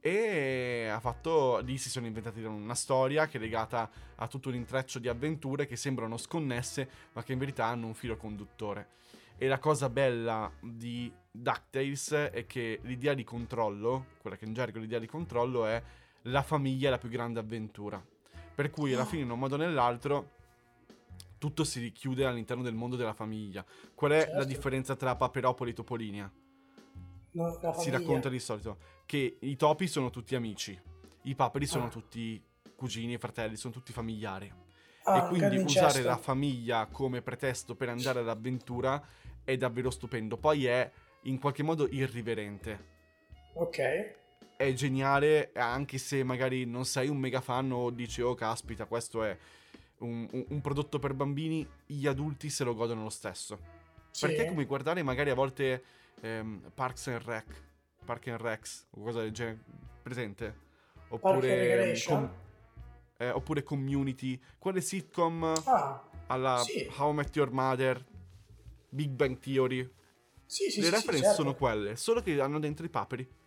E 0.00 0.88
ha 0.90 1.00
fatto. 1.00 1.58
Lì 1.58 1.76
si 1.76 1.90
sono 1.90 2.06
inventati 2.06 2.42
una 2.42 2.74
storia 2.74 3.26
che 3.26 3.36
è 3.36 3.40
legata 3.40 3.90
a 4.16 4.26
tutto 4.26 4.48
un 4.48 4.54
intreccio 4.54 4.98
di 4.98 5.08
avventure 5.08 5.66
che 5.66 5.76
sembrano 5.76 6.16
sconnesse, 6.16 6.88
ma 7.12 7.22
che 7.22 7.32
in 7.32 7.38
verità 7.38 7.66
hanno 7.66 7.86
un 7.86 7.94
filo 7.94 8.16
conduttore. 8.16 8.98
E 9.36 9.46
la 9.46 9.58
cosa 9.58 9.88
bella 9.88 10.50
di 10.60 11.12
DuckTales 11.30 12.12
è 12.32 12.46
che 12.46 12.80
l'idea 12.82 13.14
di 13.14 13.24
controllo, 13.24 14.06
quella 14.20 14.36
che 14.36 14.44
in 14.44 14.52
gergo 14.52 14.78
l'idea 14.78 14.98
di 14.98 15.06
controllo, 15.06 15.66
è 15.66 15.82
la 16.22 16.42
famiglia 16.42 16.88
è 16.88 16.90
la 16.90 16.98
più 16.98 17.08
grande 17.08 17.40
avventura. 17.40 18.04
Per 18.54 18.70
cui 18.70 18.92
alla 18.92 19.02
Ah. 19.02 19.06
fine, 19.06 19.22
in 19.22 19.30
un 19.30 19.38
modo 19.38 19.54
o 19.54 19.58
nell'altro, 19.58 20.38
tutto 21.38 21.64
si 21.64 21.80
richiude 21.80 22.24
all'interno 22.26 22.62
del 22.62 22.74
mondo 22.74 22.96
della 22.96 23.14
famiglia. 23.14 23.64
Qual 23.94 24.10
è 24.12 24.18
la 24.18 24.24
Certo. 24.26 24.44
differenza 24.44 24.96
tra 24.96 25.16
Paperopoli 25.16 25.70
e 25.70 25.74
Topolinia? 25.74 26.30
No, 27.32 27.58
la 27.62 27.72
si 27.74 27.90
racconta 27.90 28.28
di 28.28 28.40
solito 28.40 28.78
che 29.06 29.38
i 29.40 29.56
topi 29.56 29.86
sono 29.86 30.10
tutti 30.10 30.34
amici, 30.34 30.78
i 31.22 31.34
paperi 31.34 31.66
sono 31.66 31.86
Ah. 31.86 31.88
tutti 31.88 32.42
cugini 32.74 33.14
e 33.14 33.18
fratelli, 33.18 33.56
sono 33.56 33.72
tutti 33.72 33.92
familiari. 33.92 34.52
Ah, 35.04 35.24
e 35.24 35.28
quindi 35.28 35.56
usare 35.56 36.02
la 36.02 36.16
famiglia 36.18 36.86
come 36.86 37.22
pretesto 37.22 37.74
per 37.74 37.88
andare 37.88 38.18
all'avventura 38.20 39.02
è 39.44 39.56
davvero 39.56 39.90
stupendo. 39.90 40.36
Poi 40.36 40.66
è 40.66 40.90
in 41.22 41.38
qualche 41.38 41.62
modo 41.62 41.86
irriverente. 41.88 42.98
Ok. 43.54 44.18
È 44.60 44.74
geniale, 44.74 45.52
anche 45.54 45.96
se 45.96 46.22
magari 46.22 46.66
non 46.66 46.84
sei 46.84 47.08
un 47.08 47.16
mega 47.16 47.40
fan 47.40 47.72
o 47.72 47.88
dici, 47.88 48.20
oh 48.20 48.34
caspita, 48.34 48.84
questo 48.84 49.24
è 49.24 49.34
un, 50.00 50.28
un- 50.30 50.44
un 50.48 50.60
prodotto 50.60 50.98
per 50.98 51.14
bambini, 51.14 51.66
gli 51.86 52.06
adulti 52.06 52.50
se 52.50 52.64
lo 52.64 52.74
godono 52.74 53.04
lo 53.04 53.08
stesso. 53.08 53.58
Sì. 54.10 54.26
Perché 54.26 54.44
come 54.44 54.66
guardare 54.66 55.02
magari 55.02 55.30
a 55.30 55.34
volte 55.34 55.82
ehm, 56.20 56.72
Parks 56.74 57.06
and 57.06 57.22
Rec, 57.22 57.46
Park 58.04 58.28
and 58.28 58.38
Rex, 58.42 58.84
o 58.90 59.00
cosa 59.02 59.20
del 59.22 59.30
genere, 59.32 59.60
presente? 60.02 60.58
Oppure, 61.08 61.76
Recreation? 61.78 62.18
com- 62.20 62.34
eh, 63.16 63.30
oppure 63.30 63.62
Community, 63.62 64.38
quelle 64.58 64.82
sitcom 64.82 65.42
Ah, 65.64 66.04
alla 66.26 66.58
sì. 66.66 66.86
How 66.98 67.12
I 67.12 67.14
Met 67.14 67.34
Your 67.34 67.50
Mother, 67.50 68.04
Big 68.90 69.08
Bang 69.08 69.38
Theory. 69.38 69.90
sì, 70.44 70.68
sì, 70.70 70.80
Le 70.80 70.86
sì, 70.88 70.92
reference 70.92 71.24
certo. 71.28 71.34
sono 71.42 71.54
quelle, 71.54 71.96
solo 71.96 72.20
che 72.20 72.38
hanno 72.38 72.58
dentro 72.58 72.84
i 72.84 72.90
paperi. 72.90 73.38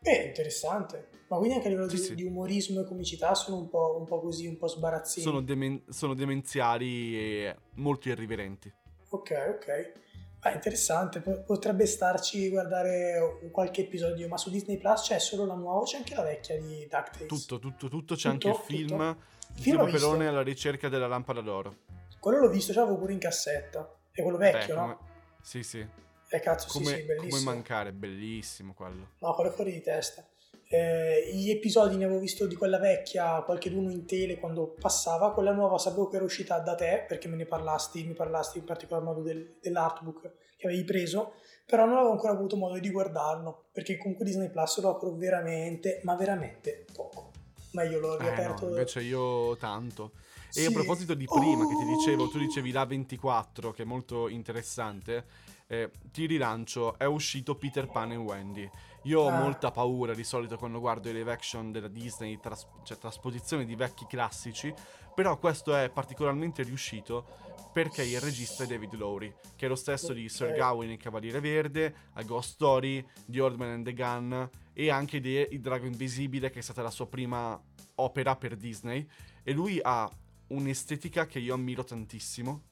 Beh, 0.00 0.24
interessante. 0.26 1.08
Ma 1.28 1.36
quindi 1.36 1.56
anche 1.56 1.66
a 1.66 1.70
livello 1.70 1.88
Sì, 1.88 1.96
di, 1.96 2.02
sì. 2.02 2.14
di 2.14 2.22
umorismo 2.24 2.80
e 2.80 2.84
comicità 2.84 3.34
sono 3.34 3.58
un 3.58 3.68
po', 3.68 3.96
un 3.98 4.06
po' 4.06 4.20
così, 4.20 4.46
un 4.46 4.56
po' 4.56 4.66
sbarazzini. 4.68 5.26
Sono, 5.26 5.42
demen- 5.42 5.82
sono 5.88 6.14
demenziali 6.14 7.16
e 7.18 7.56
molto 7.74 8.08
irriverenti. 8.08 8.72
Ok, 9.10 9.30
ok. 9.56 9.92
Ah, 10.40 10.52
interessante. 10.52 11.20
Po- 11.20 11.42
Potrebbe 11.42 11.84
starci 11.86 12.48
guardare 12.48 13.48
qualche 13.50 13.82
episodio, 13.82 14.28
ma 14.28 14.38
su 14.38 14.50
Disney 14.50 14.78
Plus 14.78 15.02
c'è 15.02 15.18
solo 15.18 15.44
la 15.44 15.54
nuova 15.54 15.80
o 15.80 15.82
c'è 15.84 15.96
anche 15.98 16.14
la 16.14 16.22
vecchia 16.22 16.56
di 16.58 16.86
DuckTales? 16.88 17.26
Tutto, 17.26 17.58
tutto, 17.58 17.88
tutto. 17.88 18.14
C'è 18.14 18.30
Tutto? 18.30 18.48
anche 18.48 18.48
il 18.48 18.54
film 18.64 19.14
Tutto? 19.14 19.22
di 19.52 19.62
film 19.62 20.20
alla 20.26 20.42
ricerca 20.42 20.88
della 20.88 21.08
lampada 21.08 21.40
d'oro. 21.40 21.76
Quello 22.20 22.38
l'ho 22.38 22.48
visto, 22.48 22.72
ce 22.72 22.78
l'avevo 22.78 22.96
pure 22.98 23.12
in 23.12 23.18
cassetta. 23.18 23.92
È 24.12 24.22
quello 24.22 24.38
vecchio, 24.38 24.74
Beh, 24.74 24.80
no? 24.80 24.96
come- 24.96 24.98
Sì, 25.42 25.62
sì. 25.62 25.86
Eh, 26.30 26.40
cazzo, 26.40 26.68
Come, 26.68 26.84
sì, 26.84 26.90
sì, 27.00 27.04
come 27.04 27.16
bellissimo. 27.16 27.52
mancare, 27.52 27.92
bellissimo 27.92 28.74
quello. 28.74 29.06
No, 29.20 29.34
quello 29.34 29.50
è 29.50 29.52
fuori 29.54 29.72
di 29.72 29.80
testa. 29.80 30.26
Eh, 30.70 31.30
gli 31.32 31.48
episodi 31.50 31.96
ne 31.96 32.04
avevo 32.04 32.20
visto 32.20 32.46
di 32.46 32.54
quella 32.54 32.78
vecchia, 32.78 33.40
qualche 33.40 33.70
uno 33.70 33.90
in 33.90 34.04
tele 34.04 34.38
quando 34.38 34.66
passava, 34.78 35.32
quella 35.32 35.52
nuova 35.52 35.78
sapevo 35.78 36.08
che 36.08 36.16
era 36.16 36.24
uscita 36.26 36.58
da 36.58 36.74
te 36.74 37.06
perché 37.08 37.26
me 37.26 37.36
ne 37.36 37.46
parlasti, 37.46 38.04
mi 38.04 38.12
parlasti 38.12 38.58
in 38.58 38.64
particolar 38.64 39.02
modo 39.02 39.22
del- 39.22 39.54
dell'artbook 39.62 40.30
che 40.58 40.66
avevi 40.66 40.84
preso, 40.84 41.32
però 41.64 41.86
non 41.86 41.94
avevo 41.96 42.10
ancora 42.12 42.32
avuto 42.34 42.56
modo 42.56 42.78
di 42.78 42.90
guardarlo 42.90 43.68
perché 43.72 43.96
comunque 43.96 44.26
Disney 44.26 44.50
Plus 44.50 44.80
lo 44.80 44.90
apro 44.90 45.14
veramente, 45.14 46.00
ma 46.04 46.14
veramente 46.16 46.84
poco. 46.92 47.30
Ma 47.70 47.84
io 47.84 47.98
l'ho 47.98 48.16
Eh, 48.18 48.22
riaperto. 48.24 48.64
no, 48.64 48.68
invece 48.70 49.00
io 49.00 49.56
tanto. 49.56 50.12
E 50.54 50.64
a 50.64 50.66
Sì. 50.66 50.72
proposito 50.72 51.14
di 51.14 51.26
prima 51.26 51.66
che 51.66 51.76
ti 51.76 51.82
Oh! 51.84 51.86
dicevo, 51.86 52.28
tu 52.28 52.38
dicevi 52.38 52.72
la 52.72 52.84
24, 52.84 53.70
che 53.72 53.82
è 53.82 53.86
molto 53.86 54.28
interessante. 54.28 55.24
Eh, 55.68 55.90
ti 56.10 56.26
rilancio, 56.26 56.98
è 56.98 57.04
uscito 57.04 57.54
Peter 57.56 57.86
Pan 57.88 58.12
e 58.12 58.16
Wendy. 58.16 58.68
Io 59.04 59.20
ho 59.20 59.28
Ah. 59.28 59.40
molta 59.40 59.70
paura 59.70 60.14
di 60.14 60.24
solito 60.24 60.56
quando 60.56 60.80
guardo 60.80 61.08
i 61.08 61.12
live 61.12 61.30
action 61.30 61.70
della 61.70 61.88
Disney, 61.88 62.38
tras- 62.40 62.66
cioè 62.82 62.98
trasposizioni 62.98 63.64
di 63.64 63.76
vecchi 63.76 64.06
classici, 64.06 64.72
però 65.14 65.38
questo 65.38 65.74
è 65.76 65.88
particolarmente 65.90 66.62
riuscito 66.62 67.46
perché 67.72 68.02
il 68.02 68.20
regista 68.20 68.64
è 68.64 68.66
David 68.66 68.94
Lowry, 68.94 69.32
che 69.56 69.66
è 69.66 69.68
lo 69.68 69.76
stesso 69.76 70.12
di 70.12 70.28
Sir. 70.28 70.52
Gawain 70.52 70.90
il 70.90 70.96
Cavaliere 70.98 71.40
Verde, 71.40 71.94
a 72.14 72.22
Ghost 72.22 72.50
Story, 72.54 73.06
di 73.24 73.38
Old 73.38 73.56
Man 73.56 73.70
and 73.70 73.84
the 73.84 73.92
Gun 73.94 74.50
e 74.72 74.90
anche 74.90 75.20
di 75.20 75.34
Il 75.50 75.60
Drago 75.60 75.86
Invisibile, 75.86 76.50
che 76.50 76.58
è 76.58 76.62
stata 76.62 76.82
la 76.82 76.90
sua 76.90 77.06
prima 77.06 77.60
opera 77.96 78.36
per 78.36 78.56
Disney. 78.56 79.06
E 79.42 79.52
lui 79.52 79.78
ha 79.82 80.10
un'estetica 80.48 81.26
che 81.26 81.38
io 81.38 81.54
ammiro 81.54 81.84
tantissimo. 81.84 82.62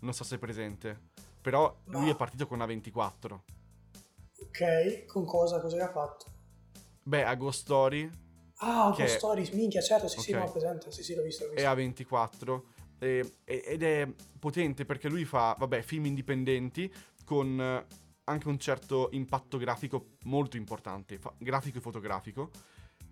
Non 0.00 0.12
so 0.14 0.24
se 0.24 0.36
è 0.36 0.38
presente. 0.38 1.10
Però 1.44 1.76
lui 1.88 2.04
Ma- 2.06 2.10
è 2.12 2.16
partito 2.16 2.46
con 2.46 2.56
una 2.56 2.64
24. 2.64 3.44
Ok, 4.40 5.04
con 5.04 5.26
cosa? 5.26 5.60
Cosa 5.60 5.84
ha 5.84 5.90
fatto? 5.92 6.24
Beh, 7.02 7.22
a 7.22 7.34
Ghost 7.34 7.60
Story 7.60 8.10
Ah, 8.58 8.90
Che- 8.96 9.04
con 9.04 9.08
Stories, 9.08 9.50
minchia, 9.50 9.82
certo, 9.82 10.08
sì, 10.08 10.20
sì, 10.20 10.32
Ok. 10.32 10.38
no, 10.38 10.50
presente, 10.50 10.90
sì, 10.90 11.02
sì, 11.02 11.14
l'ho 11.14 11.22
visto, 11.22 11.44
l'ho 11.44 11.50
è 11.50 11.54
visto. 11.56 11.68
a 11.68 11.74
24. 11.74 12.64
eh, 13.00 13.34
ed 13.44 13.82
è 13.82 14.08
potente 14.38 14.86
perché 14.86 15.10
lui 15.10 15.26
fa, 15.26 15.54
vabbè, 15.58 15.82
film 15.82 16.06
indipendenti 16.06 16.90
con 17.26 17.60
eh, 17.60 17.86
anche 18.24 18.48
un 18.48 18.58
certo 18.58 19.08
impatto 19.12 19.58
grafico 19.58 20.12
molto 20.22 20.56
importante, 20.56 21.18
fa- 21.18 21.34
grafico 21.36 21.76
e 21.76 21.80
fotografico. 21.82 22.50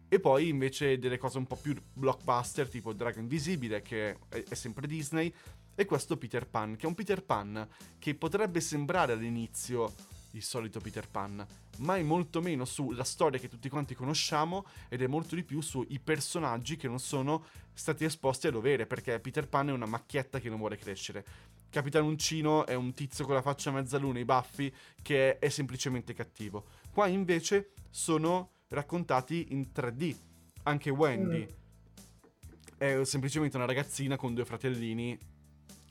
E 0.08 0.20
poi 0.20 0.48
invece 0.48 0.98
delle 0.98 1.18
cose 1.18 1.36
un 1.36 1.46
po' 1.46 1.56
più 1.56 1.74
blockbuster, 1.92 2.66
tipo 2.68 2.94
Drago 2.94 3.18
Invisibile, 3.18 3.82
che 3.82 4.16
è, 4.28 4.42
è 4.44 4.54
sempre 4.54 4.86
Disney, 4.86 5.34
e 5.74 5.84
questo 5.84 6.16
Peter 6.16 6.46
Pan, 6.46 6.76
che 6.76 6.84
è 6.84 6.88
un 6.88 6.94
Peter 6.94 7.22
Pan 7.22 7.66
che 7.98 8.14
potrebbe 8.14 8.60
sembrare 8.60 9.12
all'inizio 9.12 9.92
il 10.32 10.42
solito 10.42 10.80
Peter 10.80 11.08
Pan, 11.08 11.44
ma 11.78 11.96
è 11.96 12.02
molto 12.02 12.40
meno 12.40 12.64
sulla 12.64 13.04
storia 13.04 13.38
che 13.38 13.48
tutti 13.48 13.68
quanti 13.68 13.94
conosciamo 13.94 14.66
ed 14.88 15.02
è 15.02 15.06
molto 15.06 15.34
di 15.34 15.42
più 15.42 15.60
sui 15.60 16.00
personaggi 16.02 16.76
che 16.76 16.88
non 16.88 16.98
sono 16.98 17.44
stati 17.72 18.04
esposti 18.04 18.46
a 18.46 18.50
dovere, 18.50 18.86
perché 18.86 19.18
Peter 19.20 19.48
Pan 19.48 19.68
è 19.68 19.72
una 19.72 19.86
macchietta 19.86 20.40
che 20.40 20.48
non 20.48 20.58
vuole 20.58 20.76
crescere. 20.76 21.24
Capitan 21.70 22.04
Uncino 22.04 22.66
è 22.66 22.74
un 22.74 22.92
tizio 22.92 23.24
con 23.24 23.34
la 23.34 23.42
faccia 23.42 23.70
a 23.70 23.72
mezzaluna, 23.72 24.18
i 24.18 24.24
baffi, 24.24 24.72
che 25.00 25.38
è 25.38 25.48
semplicemente 25.48 26.12
cattivo. 26.12 26.66
Qua 26.92 27.06
invece 27.06 27.72
sono 27.90 28.50
raccontati 28.68 29.48
in 29.50 29.68
3D. 29.74 30.16
Anche 30.64 30.90
Wendy 30.90 31.46
mm. 31.46 32.76
è 32.76 33.04
semplicemente 33.04 33.56
una 33.56 33.66
ragazzina 33.66 34.16
con 34.16 34.34
due 34.34 34.44
fratellini 34.44 35.18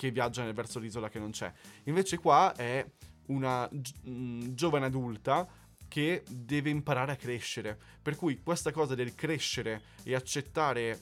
che 0.01 0.09
viaggia 0.09 0.51
verso 0.51 0.79
l'isola 0.79 1.09
che 1.09 1.19
non 1.19 1.29
c'è. 1.29 1.53
Invece 1.83 2.17
qua 2.17 2.55
è 2.55 2.83
una 3.27 3.69
gi- 3.71 3.93
mm, 4.07 4.53
giovane 4.55 4.87
adulta 4.87 5.47
che 5.87 6.23
deve 6.27 6.71
imparare 6.71 7.11
a 7.11 7.15
crescere. 7.15 7.79
Per 8.01 8.15
cui 8.15 8.41
questa 8.41 8.71
cosa 8.71 8.95
del 8.95 9.13
crescere 9.13 9.83
e 10.01 10.15
accettare 10.15 11.01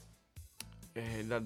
eh, 0.92 1.24
la, 1.24 1.42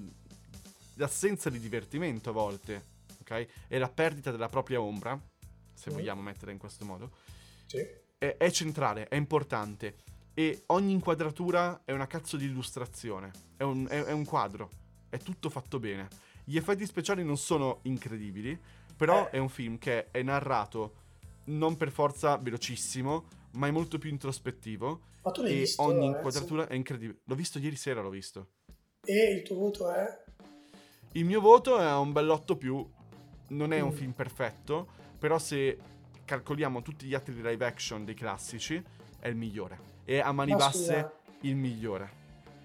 l'assenza 0.94 1.48
di 1.48 1.60
divertimento 1.60 2.30
a 2.30 2.32
volte, 2.32 2.82
ok? 3.20 3.46
E 3.68 3.78
la 3.78 3.88
perdita 3.88 4.32
della 4.32 4.48
propria 4.48 4.80
ombra, 4.80 5.16
se 5.74 5.90
mm. 5.90 5.92
vogliamo 5.92 6.22
mettere 6.22 6.50
in 6.50 6.58
questo 6.58 6.84
modo, 6.84 7.12
sì. 7.66 7.86
è, 8.18 8.36
è 8.36 8.50
centrale, 8.50 9.06
è 9.06 9.14
importante. 9.14 9.94
E 10.34 10.64
ogni 10.66 10.90
inquadratura 10.90 11.82
è 11.84 11.92
una 11.92 12.08
cazzo 12.08 12.36
di 12.36 12.46
illustrazione, 12.46 13.30
è 13.56 13.62
un, 13.62 13.86
è, 13.88 14.02
è 14.02 14.12
un 14.12 14.24
quadro, 14.24 14.70
è 15.08 15.18
tutto 15.18 15.50
fatto 15.50 15.78
bene. 15.78 16.32
Gli 16.44 16.56
effetti 16.56 16.84
speciali 16.86 17.24
non 17.24 17.36
sono 17.36 17.80
incredibili, 17.82 18.58
però 18.96 19.26
eh. 19.26 19.30
è 19.30 19.38
un 19.38 19.48
film 19.48 19.78
che 19.78 20.10
è 20.10 20.22
narrato 20.22 21.02
non 21.46 21.76
per 21.76 21.90
forza 21.90 22.36
velocissimo, 22.36 23.24
ma 23.52 23.66
è 23.66 23.70
molto 23.70 23.98
più 23.98 24.10
introspettivo. 24.10 25.00
Ma 25.22 25.30
tu 25.30 25.42
l'hai 25.42 25.52
e 25.52 25.58
visto? 25.60 25.82
ogni 25.82 26.08
Lorenzo? 26.10 26.16
inquadratura 26.16 26.66
è 26.68 26.74
incredibile. 26.74 27.20
L'ho 27.24 27.34
visto 27.34 27.58
ieri 27.58 27.76
sera, 27.76 28.00
l'ho 28.02 28.10
visto. 28.10 28.48
E 29.06 29.32
il 29.32 29.42
tuo 29.42 29.56
voto 29.56 29.90
è? 29.90 30.22
Il 31.12 31.24
mio 31.24 31.40
voto 31.40 31.78
è 31.78 31.92
un 31.94 32.12
bell'otto 32.12 32.56
più. 32.56 32.86
Non 33.48 33.72
è 33.72 33.80
un 33.80 33.90
Mm. 33.90 33.92
film 33.92 34.12
perfetto, 34.12 34.88
però 35.18 35.38
se 35.38 35.78
calcoliamo 36.24 36.82
tutti 36.82 37.06
gli 37.06 37.14
altri 37.14 37.34
live 37.34 37.64
action 37.64 38.04
dei 38.04 38.14
classici, 38.14 38.82
è 39.18 39.28
il 39.28 39.36
migliore. 39.36 39.92
E 40.04 40.20
a 40.20 40.32
mani 40.32 40.50
Ma 40.52 40.56
basse, 40.56 40.78
scusa, 40.78 41.12
il 41.40 41.56
migliore. 41.56 42.22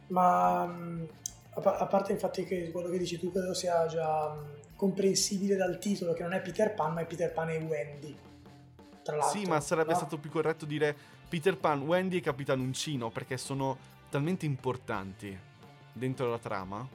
ma 0.07 0.65
mh, 0.65 1.07
a, 1.59 1.61
pa- 1.61 1.77
a 1.77 1.85
parte 1.85 2.11
infatti 2.11 2.43
che 2.43 2.71
quello 2.71 2.89
che 2.89 2.97
dici 2.97 3.19
tu 3.19 3.31
credo 3.31 3.53
sia 3.53 3.85
già 3.87 4.35
comprensibile 4.75 5.55
dal 5.55 5.77
titolo, 5.77 6.13
che 6.13 6.23
non 6.23 6.33
è 6.33 6.41
Peter 6.41 6.73
Pan, 6.73 6.93
ma 6.93 7.01
è 7.01 7.05
Peter 7.05 7.31
Pan 7.31 7.49
e 7.49 7.57
Wendy. 7.57 8.15
Tra 9.03 9.15
l'altro. 9.15 9.39
Sì, 9.39 9.45
ma 9.45 9.59
sarebbe 9.59 9.91
no? 9.91 9.97
stato 9.97 10.17
più 10.17 10.29
corretto 10.29 10.65
dire 10.65 10.95
Peter 11.27 11.57
Pan, 11.57 11.81
Wendy 11.81 12.17
e 12.17 12.21
Capitan 12.21 12.59
Uncino, 12.59 13.09
perché 13.09 13.37
sono 13.37 13.77
talmente 14.09 14.45
importanti 14.45 15.37
dentro 15.93 16.29
la 16.29 16.39
trama. 16.39 16.87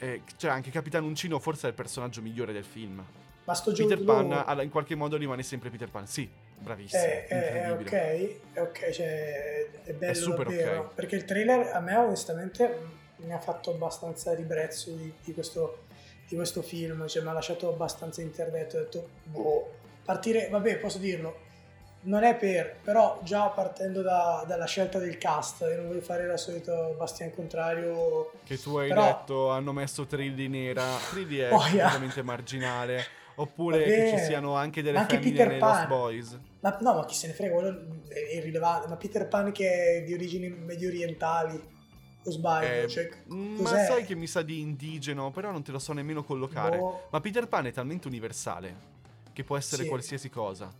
E, 0.00 0.22
cioè, 0.36 0.50
anche 0.50 0.70
Capitan 0.70 1.04
Uncino 1.04 1.38
forse 1.38 1.66
è 1.66 1.70
il 1.70 1.74
personaggio 1.76 2.22
migliore 2.22 2.52
del 2.52 2.64
film. 2.64 3.04
Ma 3.44 3.54
sto 3.54 3.72
Peter 3.72 3.98
Jude 3.98 4.04
Pan 4.04 4.32
alla- 4.46 4.62
in 4.62 4.70
qualche 4.70 4.94
modo 4.94 5.16
rimane 5.16 5.42
sempre 5.42 5.70
Peter 5.70 5.90
Pan. 5.90 6.06
Sì, 6.06 6.28
bravissimo. 6.58 7.02
è, 7.02 7.26
è- 7.26 7.52
è 7.64 7.72
ok, 7.72 7.80
incredibile. 7.80 8.40
è 8.52 8.60
ok, 8.60 8.90
cioè 8.90 9.70
è 9.84 9.92
bello 9.94 10.14
super 10.14 10.46
davvero. 10.46 10.80
ok. 10.80 10.94
Perché 10.94 11.16
il 11.16 11.24
trailer 11.24 11.70
a 11.74 11.80
me 11.80 11.96
onestamente 11.96 12.96
mi 13.18 13.32
ha 13.32 13.38
fatto 13.38 13.70
abbastanza 13.70 14.34
ribrezzo 14.34 14.90
di, 14.90 15.12
di 15.24 15.32
questo, 15.34 15.84
di 16.28 16.34
questo 16.36 16.62
film, 16.62 17.06
cioè 17.06 17.22
mi 17.22 17.28
ha 17.28 17.32
lasciato 17.32 17.68
abbastanza 17.68 18.20
interdetto. 18.20 18.76
Ho 18.76 18.80
detto, 18.80 19.08
boh, 19.24 19.70
partire, 20.04 20.48
vabbè, 20.50 20.78
posso 20.78 20.98
dirlo. 20.98 21.46
Non 22.00 22.22
è 22.22 22.36
per, 22.36 22.76
però 22.82 23.18
già 23.24 23.48
partendo 23.48 24.02
da- 24.02 24.44
dalla 24.46 24.66
scelta 24.66 24.98
del 24.98 25.18
cast, 25.18 25.62
io 25.62 25.76
non 25.76 25.88
voglio 25.88 26.00
fare 26.00 26.26
la 26.26 26.36
solita 26.36 26.72
Bastian 26.96 27.34
Contrario 27.34 28.30
Che 28.44 28.56
tu 28.56 28.76
hai 28.76 28.88
Però- 28.88 29.04
detto 29.04 29.50
hanno 29.50 29.72
messo 29.72 30.06
Trilli 30.06 30.46
nera. 30.48 30.84
Trilli 31.10 31.38
è 31.38 31.48
yeah. 31.48 31.50
completamente 31.50 32.22
marginale. 32.22 33.04
Oppure 33.34 33.78
Vabbè, 33.78 33.90
che 34.10 34.16
ci 34.18 34.24
siano 34.24 34.54
anche 34.54 34.82
delle 34.82 34.98
anche 34.98 35.16
femmine 35.16 35.36
Peter 35.44 35.58
Pan. 35.58 35.86
Boys. 35.88 36.38
Ma 36.60 36.76
no, 36.80 36.94
ma 36.94 37.04
chi 37.04 37.14
se 37.14 37.28
ne 37.28 37.32
frega, 37.34 37.54
quello 37.54 37.86
è 38.08 38.36
irrilevante. 38.36 38.88
Ma 38.88 38.96
Peter 38.96 39.28
Pan 39.28 39.52
che 39.52 39.98
è 39.98 40.02
di 40.02 40.12
origini 40.12 40.48
medio 40.48 40.88
orientali, 40.88 41.60
o 42.28 42.30
sbaglio? 42.30 42.84
Eh, 42.84 42.88
cioè, 42.88 43.10
ma 43.26 43.68
sai 43.84 44.04
che 44.04 44.14
mi 44.14 44.26
sa 44.26 44.42
di 44.42 44.60
indigeno, 44.60 45.30
però 45.30 45.50
non 45.50 45.62
te 45.62 45.72
lo 45.72 45.78
so 45.78 45.92
nemmeno 45.92 46.22
collocare. 46.24 46.78
Boh, 46.78 47.08
Ma 47.10 47.20
Peter 47.20 47.46
Pan 47.48 47.66
è 47.66 47.72
talmente 47.72 48.06
universale 48.08 48.96
che 49.32 49.44
può 49.44 49.56
essere 49.56 49.82
Sì. 49.82 49.88
qualsiasi 49.88 50.30
cosa. 50.30 50.72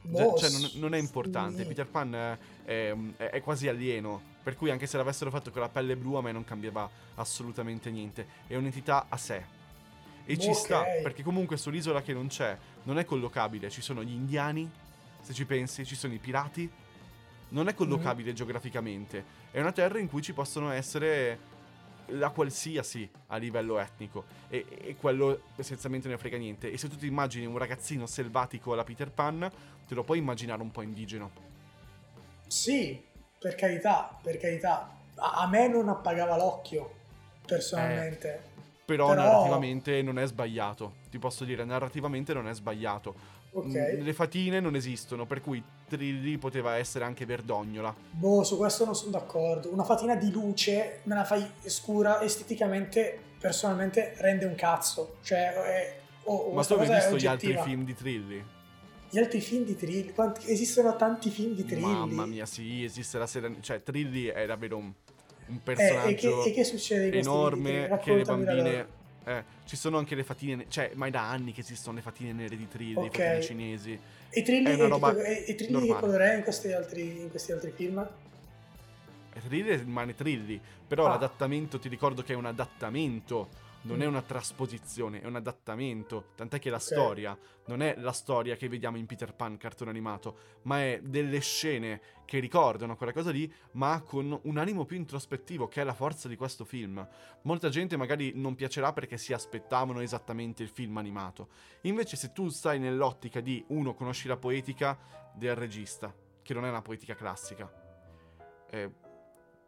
boh, 0.00 0.36
cioè, 0.38 0.48
non, 0.50 0.70
non 0.74 0.94
è 0.94 0.98
importante. 0.98 1.62
sì. 1.62 1.68
Peter 1.68 1.86
Pan 1.86 2.14
è, 2.14 2.38
è- 2.64 2.94
è- 3.16 3.30
è 3.30 3.40
quasi 3.42 3.68
alieno. 3.68 4.20
Per 4.42 4.56
cui, 4.56 4.70
anche 4.70 4.86
se 4.86 4.96
l'avessero 4.96 5.30
fatto 5.30 5.50
con 5.50 5.60
la 5.60 5.68
pelle 5.68 5.96
blu, 5.96 6.14
a 6.14 6.22
me 6.22 6.32
non 6.32 6.44
cambiava 6.44 6.88
assolutamente 7.16 7.90
niente. 7.90 8.26
È 8.46 8.56
un'entità 8.56 9.06
a 9.10 9.16
sé. 9.18 9.44
E 10.24 10.38
ci 10.38 10.48
Ok. 10.48 10.54
sta, 10.56 10.82
perché 11.02 11.22
comunque 11.22 11.56
sull'isola 11.58 12.00
che 12.00 12.12
non 12.14 12.28
c'è, 12.28 12.56
non 12.84 12.98
è 12.98 13.04
collocabile. 13.04 13.68
Ci 13.68 13.82
sono 13.82 14.02
gli 14.02 14.12
indiani, 14.12 14.70
se 15.20 15.34
ci 15.34 15.44
pensi, 15.44 15.84
ci 15.84 15.94
sono 15.96 16.14
i 16.14 16.18
pirati. 16.18 16.70
Non 17.50 17.68
è 17.68 17.74
collocabile 17.74 18.32
geograficamente. 18.32 19.24
È 19.50 19.60
una 19.60 19.72
terra 19.72 19.98
in 19.98 20.08
cui 20.08 20.20
ci 20.22 20.32
possono 20.32 20.70
essere 20.70 21.56
la 22.12 22.30
qualsiasi 22.30 23.08
a 23.28 23.36
livello 23.36 23.78
etnico. 23.78 24.24
E, 24.48 24.64
e 24.82 24.96
quello 24.96 25.42
essenzialmente 25.56 26.08
ne 26.08 26.18
frega 26.18 26.36
niente. 26.36 26.70
E 26.70 26.78
se 26.78 26.88
tu 26.88 26.96
ti 26.96 27.06
immagini 27.06 27.46
un 27.46 27.56
ragazzino 27.58 28.06
selvatico 28.06 28.72
alla 28.72 28.84
Peter 28.84 29.10
Pan, 29.10 29.50
te 29.86 29.94
lo 29.94 30.04
puoi 30.04 30.18
immaginare 30.18 30.60
un 30.62 30.70
po' 30.70 30.82
indigeno. 30.82 31.30
Sì, 32.46 33.02
per 33.38 33.54
carità, 33.54 34.18
per 34.22 34.38
carità. 34.38 34.90
A, 35.16 35.42
a 35.42 35.46
me 35.48 35.68
non 35.68 35.88
appagava 35.88 36.36
l'occhio, 36.36 36.90
personalmente. 37.46 38.42
Però, 38.84 39.08
Però- 39.08 39.22
narrativamente 39.22 40.00
non 40.02 40.18
è 40.18 40.26
sbagliato. 40.26 40.94
Ti 41.10 41.18
posso 41.18 41.44
dire, 41.44 41.64
narrativamente 41.64 42.32
non 42.32 42.48
è 42.48 42.54
sbagliato. 42.54 43.14
ok. 43.52 43.66
Mm, 43.66 44.02
Le 44.02 44.12
fatine 44.14 44.60
non 44.60 44.74
esistono, 44.76 45.26
per 45.26 45.40
cui 45.42 45.62
Trilli 45.88 46.38
poteva 46.38 46.76
essere 46.76 47.04
anche 47.04 47.24
Verdognola. 47.26 47.94
Boh, 48.10 48.44
su 48.44 48.56
questo 48.56 48.84
non 48.84 48.94
sono 48.94 49.10
d'accordo. 49.10 49.72
Una 49.72 49.84
fatina 49.84 50.14
di 50.14 50.30
luce 50.30 51.00
me 51.04 51.14
la 51.14 51.24
fai 51.24 51.44
scura, 51.64 52.22
esteticamente, 52.22 53.18
personalmente, 53.40 54.14
rende 54.18 54.44
un 54.44 54.54
cazzo. 54.54 55.16
Cioè, 55.22 55.52
è, 55.52 55.98
oh, 56.24 56.52
Ma 56.52 56.64
tu 56.64 56.74
hai 56.74 56.88
visto 56.88 57.16
gli 57.16 57.26
altri 57.26 57.58
film 57.64 57.84
di 57.84 57.94
Trilli? 57.94 58.44
Gli 59.10 59.18
altri 59.18 59.40
film 59.40 59.64
di 59.64 59.74
Trilli? 59.74 60.12
Quanti- 60.12 60.50
esistono 60.50 60.94
tanti 60.96 61.30
film 61.30 61.54
di 61.54 61.64
Trilli. 61.64 61.80
Mamma 61.80 62.26
mia, 62.26 62.46
sì, 62.46 62.84
esiste 62.84 63.18
la 63.18 63.26
serie. 63.26 63.56
Cioè, 63.60 63.82
Trilli 63.82 64.26
è 64.26 64.46
davvero 64.46 64.76
un, 64.76 64.84
un 64.84 64.92
Eh, 65.46 65.54
e, 65.54 65.60
personaggio 65.62 66.42
che, 66.42 66.50
e 66.50 66.52
che 66.52 67.18
enorme 67.18 67.98
che 68.02 68.14
le 68.14 68.24
bambine. 68.24 68.96
Eh, 69.28 69.44
ci 69.66 69.76
sono 69.76 69.98
anche 69.98 70.14
le 70.14 70.24
fatine. 70.24 70.54
ne- 70.54 70.64
Cioè, 70.68 70.92
ma 70.94 71.06
è 71.06 71.10
da 71.10 71.28
anni 71.28 71.52
che 71.52 71.60
esistono 71.60 71.96
le 71.96 72.02
fatine 72.02 72.32
nere 72.32 72.56
di 72.56 72.66
Trilli, 72.66 72.94
Ok. 72.94 73.10
fatine 73.10 73.42
cinesi. 73.42 73.98
E 74.30 74.42
Trilli, 74.42 74.70
È 74.70 74.74
una 74.74 74.88
roba 74.88 75.14
e- 75.22 75.44
e 75.46 75.54
Trilli 75.54 75.86
che 75.86 75.94
colore 76.00 76.32
è 76.32 76.36
in 76.36 76.42
questi 76.42 76.72
altri, 76.72 77.20
in 77.20 77.30
questi 77.30 77.52
altri 77.52 77.70
film? 77.76 78.08
Trilli 79.46 79.76
rimane 79.76 80.14
Trilli. 80.14 80.58
Però 80.88 81.04
Ah. 81.04 81.10
l'adattamento, 81.10 81.78
ti 81.78 81.88
ricordo 81.90 82.22
che 82.22 82.32
è 82.32 82.36
un 82.36 82.46
adattamento. 82.46 83.66
Non 83.88 83.98
Mm. 83.98 84.02
è 84.02 84.06
una 84.06 84.22
trasposizione, 84.22 85.20
è 85.20 85.26
un 85.26 85.36
adattamento. 85.36 86.26
Tant'è 86.34 86.58
che 86.58 86.70
la 86.70 86.78
storia 86.78 87.36
non 87.66 87.80
è 87.82 87.94
la 87.98 88.12
storia 88.12 88.54
che 88.56 88.68
vediamo 88.68 88.96
in 88.98 89.06
Peter 89.06 89.34
Pan 89.34 89.56
cartone 89.56 89.90
animato, 89.90 90.38
ma 90.62 90.80
è 90.82 91.00
delle 91.02 91.40
scene 91.40 92.00
che 92.26 92.38
ricordano 92.38 92.96
quella 92.96 93.12
cosa 93.12 93.30
lì, 93.30 93.50
ma 93.72 94.02
con 94.02 94.38
un 94.42 94.56
animo 94.58 94.84
più 94.84 94.96
introspettivo, 94.96 95.68
che 95.68 95.80
è 95.80 95.84
la 95.84 95.94
forza 95.94 96.28
di 96.28 96.36
questo 96.36 96.64
film. 96.64 97.06
Molta 97.42 97.70
gente 97.70 97.96
magari 97.96 98.32
non 98.34 98.54
piacerà 98.54 98.92
perché 98.92 99.16
si 99.16 99.32
aspettavano 99.32 100.00
esattamente 100.00 100.62
il 100.62 100.68
film 100.68 100.98
animato. 100.98 101.48
Invece, 101.82 102.16
se 102.16 102.32
tu 102.32 102.48
stai 102.50 102.78
nell'ottica 102.78 103.40
di 103.40 103.64
uno, 103.68 103.94
conosci 103.94 104.28
la 104.28 104.36
poetica 104.36 104.98
del 105.34 105.54
regista, 105.54 106.14
che 106.42 106.52
non 106.54 106.66
è 106.66 106.68
una 106.68 106.82
poetica 106.82 107.14
classica. 107.14 107.70
eh, 108.70 108.90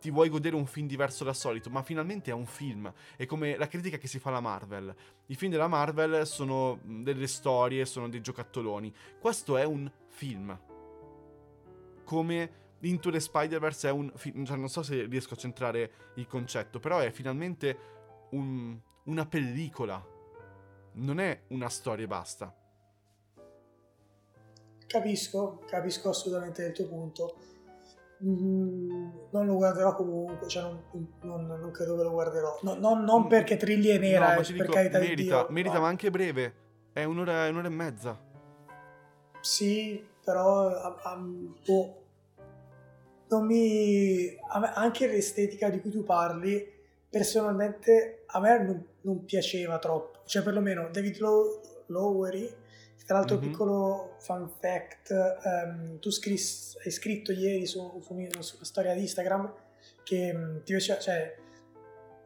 ti 0.00 0.10
vuoi 0.10 0.28
godere 0.28 0.56
un 0.56 0.66
film 0.66 0.86
diverso 0.86 1.24
dal 1.24 1.36
solito, 1.36 1.70
ma 1.70 1.82
finalmente 1.82 2.30
è 2.30 2.34
un 2.34 2.46
film. 2.46 2.92
È 3.16 3.26
come 3.26 3.56
la 3.56 3.68
critica 3.68 3.98
che 3.98 4.08
si 4.08 4.18
fa 4.18 4.30
alla 4.30 4.40
Marvel. 4.40 4.94
I 5.26 5.34
film 5.34 5.52
della 5.52 5.68
Marvel 5.68 6.26
sono 6.26 6.80
mh, 6.82 7.02
delle 7.02 7.26
storie, 7.26 7.84
sono 7.84 8.08
dei 8.08 8.20
giocattoloni. 8.20 8.92
Questo 9.20 9.56
è 9.56 9.64
un 9.64 9.90
film. 10.08 10.58
Come 12.04 12.58
Into 12.80 13.10
the 13.10 13.20
Spider-Verse 13.20 13.88
è 13.88 13.92
un 13.92 14.10
film. 14.16 14.44
Cioè, 14.44 14.56
non 14.56 14.68
so 14.68 14.82
se 14.82 15.04
riesco 15.04 15.34
a 15.34 15.36
centrare 15.36 15.92
il 16.14 16.26
concetto, 16.26 16.80
però 16.80 16.98
è 16.98 17.10
finalmente 17.10 17.78
un- 18.30 18.78
una 19.04 19.26
pellicola. 19.26 20.02
Non 20.92 21.20
è 21.20 21.42
una 21.48 21.68
storia 21.68 22.04
e 22.04 22.08
basta. 22.08 22.54
Capisco, 24.86 25.62
capisco 25.66 26.08
assolutamente 26.08 26.64
il 26.64 26.72
tuo 26.72 26.86
punto. 26.86 27.36
Mm, 28.22 29.08
non 29.30 29.46
lo 29.46 29.54
guarderò 29.54 29.94
comunque, 29.94 30.46
cioè 30.46 30.62
non, 30.62 30.82
non- 31.22 31.46
non 31.46 31.70
credo 31.70 31.96
che 31.96 32.02
lo 32.02 32.10
guarderò. 32.10 32.58
No, 32.62 32.74
non, 32.74 33.02
non 33.02 33.26
perché 33.28 33.56
Trilli 33.56 33.88
è 33.88 33.98
nera, 33.98 34.34
no, 34.34 34.40
eh, 34.40 34.44
per 34.44 34.52
dico, 34.52 34.72
carità 34.72 34.98
di 34.98 35.06
merita, 35.08 35.42
Dio. 35.42 35.46
merita, 35.50 35.74
no. 35.74 35.80
ma 35.80 35.88
anche 35.88 36.10
breve. 36.10 36.54
È 36.92 37.04
un'ora, 37.04 37.46
è 37.46 37.48
un'ora 37.50 37.68
e 37.68 37.70
mezza. 37.70 38.18
sì, 39.40 40.04
però 40.22 40.68
a, 40.68 41.16
boh, 41.16 42.02
non 43.28 43.46
mi, 43.46 44.36
anche 44.74 45.06
l'estetica 45.06 45.70
di 45.70 45.80
cui 45.80 45.90
tu 45.90 46.04
parli, 46.04 46.66
personalmente 47.08 48.24
a 48.26 48.40
me 48.40 48.62
non, 48.62 48.86
non 49.02 49.24
piaceva 49.24 49.78
troppo. 49.78 50.20
Cioè, 50.26 50.42
perlomeno 50.42 50.88
David 50.90 51.18
Low, 51.18 51.60
Lowery, 51.86 52.52
tra 53.10 53.18
l'altro, 53.18 53.38
mm-hmm. 53.38 53.50
piccolo 53.50 54.14
fun 54.20 54.48
fact: 54.60 55.10
um, 55.44 55.98
tu 55.98 56.12
scris, 56.12 56.76
hai 56.84 56.92
scritto 56.92 57.32
ieri 57.32 57.66
su, 57.66 58.00
su, 58.00 58.12
una 58.12 58.28
storia 58.40 58.94
di 58.94 59.00
Instagram 59.00 59.52
che 60.04 60.32
um, 60.32 60.62
ti 60.62 60.70
piaceva, 60.70 61.00
cioè, 61.00 61.36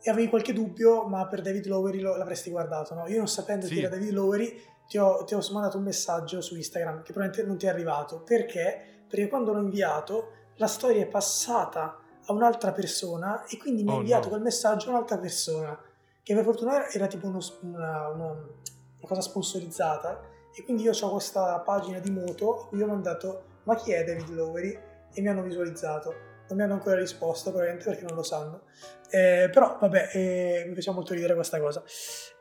avevi 0.05 0.29
qualche 0.29 0.53
dubbio, 0.53 1.05
ma 1.05 1.27
per 1.27 1.41
David 1.41 1.65
Lowery 1.65 2.01
lo, 2.01 2.17
l'avresti 2.17 2.51
guardato, 2.51 2.93
no? 2.95 3.07
Io 3.09 3.17
non 3.17 3.29
sapendo 3.29 3.65
sì. 3.65 3.73
chi 3.73 3.79
era 3.79 3.89
David 3.89 4.11
Lowery, 4.11 4.61
ti 4.87 4.99
ho, 4.99 5.25
ti 5.25 5.33
ho 5.33 5.41
mandato 5.53 5.79
un 5.79 5.85
messaggio 5.85 6.43
su 6.43 6.55
Instagram 6.55 6.97
che 7.03 7.13
probabilmente 7.15 7.45
non 7.45 7.57
ti 7.57 7.65
è 7.65 7.71
arrivato. 7.71 8.21
Perché? 8.21 9.05
Perché 9.09 9.29
quando 9.29 9.55
l'ho 9.55 9.63
inviato, 9.63 10.33
la 10.57 10.67
storia 10.67 11.01
è 11.01 11.07
passata 11.07 11.99
a 12.27 12.33
un'altra 12.35 12.73
persona 12.73 13.47
e 13.47 13.57
quindi 13.57 13.85
mi 13.85 13.91
ha 13.93 13.95
oh, 13.95 14.01
inviato 14.01 14.25
no. 14.25 14.29
quel 14.33 14.43
messaggio 14.43 14.89
a 14.89 14.91
un'altra 14.91 15.17
persona 15.17 15.81
che 16.23 16.35
per 16.35 16.45
fortuna 16.45 16.91
era 16.91 17.07
tipo 17.07 17.27
uno, 17.27 17.39
una, 17.63 18.09
una, 18.09 18.25
una, 18.27 18.49
cosa 19.01 19.23
sponsorizzata 19.23 20.33
e 20.55 20.65
quindi 20.65 20.85
io 20.85 20.93
ho 20.99 21.11
questa 21.11 21.59
pagina 21.61 21.99
di 21.99 22.11
moto 22.11 22.55
a 22.55 22.67
cui 22.67 22.83
ho 22.83 22.87
mandato 22.87 23.53
ma 23.65 23.75
chi 23.77 23.93
è 23.93 24.05
David 24.05 24.29
Lowery? 24.31 24.79
E 25.13 25.21
mi 25.21 25.29
hanno 25.29 25.43
visualizzato. 25.43 26.33
Non 26.49 26.59
mi 26.59 26.63
hanno 26.65 26.75
ancora 26.75 26.97
risposto 26.97 27.51
probabilmente 27.51 27.89
perché 27.89 28.05
non 28.05 28.15
lo 28.15 28.23
sanno. 28.23 28.63
Eh, 29.09 29.49
però 29.53 29.79
vabbè 29.81 30.11
eh, 30.13 30.65
mi 30.67 30.73
piace 30.75 30.91
molto 30.91 31.15
ridere 31.15 31.35
questa 31.35 31.59
cosa. 31.59 31.83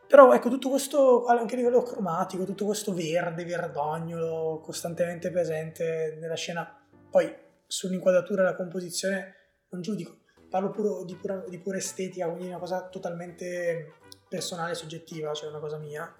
Però 0.07 0.33
ecco 0.33 0.49
tutto 0.49 0.69
questo 0.69 1.25
anche 1.25 1.53
a 1.55 1.57
livello 1.57 1.81
cromatico 1.81 2.43
tutto 2.43 2.65
questo 2.65 2.93
verde 2.93 3.45
verdognolo 3.45 4.59
costantemente 4.61 5.31
presente 5.31 6.17
nella 6.19 6.35
scena. 6.35 6.85
Poi 7.09 7.33
sull'inquadratura 7.65 8.41
e 8.41 8.45
la 8.45 8.55
composizione 8.55 9.35
non 9.69 9.81
giudico, 9.81 10.17
parlo 10.49 10.69
puro 10.69 11.03
di, 11.03 11.15
pura, 11.15 11.43
di 11.47 11.57
pura 11.57 11.77
estetica, 11.77 12.27
quindi 12.27 12.47
una 12.47 12.59
cosa 12.59 12.87
totalmente 12.89 13.93
personale, 14.27 14.75
soggettiva, 14.75 15.33
cioè 15.33 15.49
una 15.49 15.59
cosa 15.59 15.77
mia. 15.77 16.13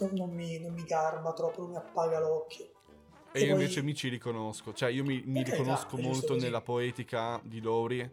Non, 0.00 0.30
mi, 0.30 0.60
non 0.60 0.72
mi, 0.72 0.84
garba 0.84 1.32
troppo, 1.32 1.62
non 1.62 1.70
mi 1.70 1.76
appaga 1.76 2.20
l'occhio. 2.20 2.64
E, 3.32 3.40
e 3.40 3.40
io 3.40 3.54
poi... 3.54 3.62
invece 3.62 3.82
mi 3.82 3.94
ci 3.94 4.08
riconosco, 4.08 4.72
cioè 4.72 4.90
io 4.90 5.04
mi, 5.04 5.22
mi 5.26 5.42
riconosco 5.42 5.96
esatto, 5.96 6.00
molto 6.00 6.36
nella 6.36 6.60
poetica 6.60 7.40
di 7.42 7.60
Lowry, 7.60 8.10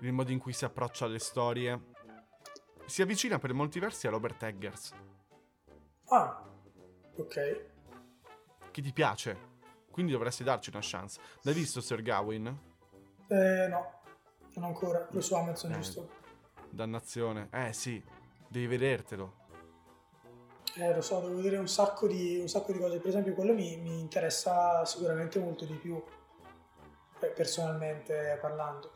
nel 0.00 0.12
modo 0.12 0.30
in 0.30 0.38
cui 0.38 0.52
si 0.52 0.64
approccia 0.64 1.06
alle 1.06 1.18
storie. 1.18 1.94
Si 2.84 3.02
avvicina 3.02 3.38
per 3.38 3.52
molti 3.52 3.78
versi 3.78 4.06
a 4.06 4.10
Robert 4.10 4.42
Eggers. 4.42 4.92
Ah, 6.08 6.44
ok. 7.16 7.64
Che 8.70 8.82
ti 8.82 8.92
piace? 8.92 9.54
Quindi 9.90 10.12
dovresti 10.12 10.44
darci 10.44 10.68
una 10.68 10.80
chance. 10.82 11.18
L'hai 11.42 11.54
visto 11.54 11.80
Sir 11.80 12.02
Gawain? 12.02 12.46
Eh, 13.28 13.66
no, 13.68 14.00
non 14.54 14.64
ancora. 14.64 15.08
Lo 15.10 15.20
su 15.20 15.34
Amazon, 15.34 15.72
eh, 15.72 15.74
giusto? 15.76 16.10
Dannazione. 16.68 17.48
Eh, 17.50 17.72
sì, 17.72 18.02
devi 18.46 18.66
vedertelo. 18.66 19.45
Eh, 20.78 20.94
lo 20.94 21.00
so, 21.00 21.20
devo 21.20 21.36
vedere 21.36 21.56
un 21.56 21.68
sacco 21.68 22.06
di, 22.06 22.38
un 22.38 22.48
sacco 22.48 22.72
di 22.72 22.78
cose. 22.78 22.98
Per 22.98 23.08
esempio, 23.08 23.34
quello 23.34 23.52
mi, 23.52 23.76
mi 23.78 23.98
interessa 23.98 24.84
sicuramente 24.84 25.38
molto 25.38 25.64
di 25.64 25.74
più, 25.74 26.02
eh, 27.20 27.26
personalmente 27.28 28.38
parlando. 28.40 28.92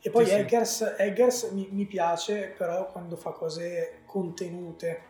E 0.00 0.10
poi 0.10 0.26
sì, 0.26 0.32
Eggers, 0.32 0.94
sì. 0.96 1.02
Eggers 1.02 1.50
mi, 1.50 1.68
mi, 1.70 1.86
piace, 1.86 2.54
però 2.56 2.90
quando 2.90 3.16
fa 3.16 3.30
cose 3.30 4.02
contenute, 4.04 5.02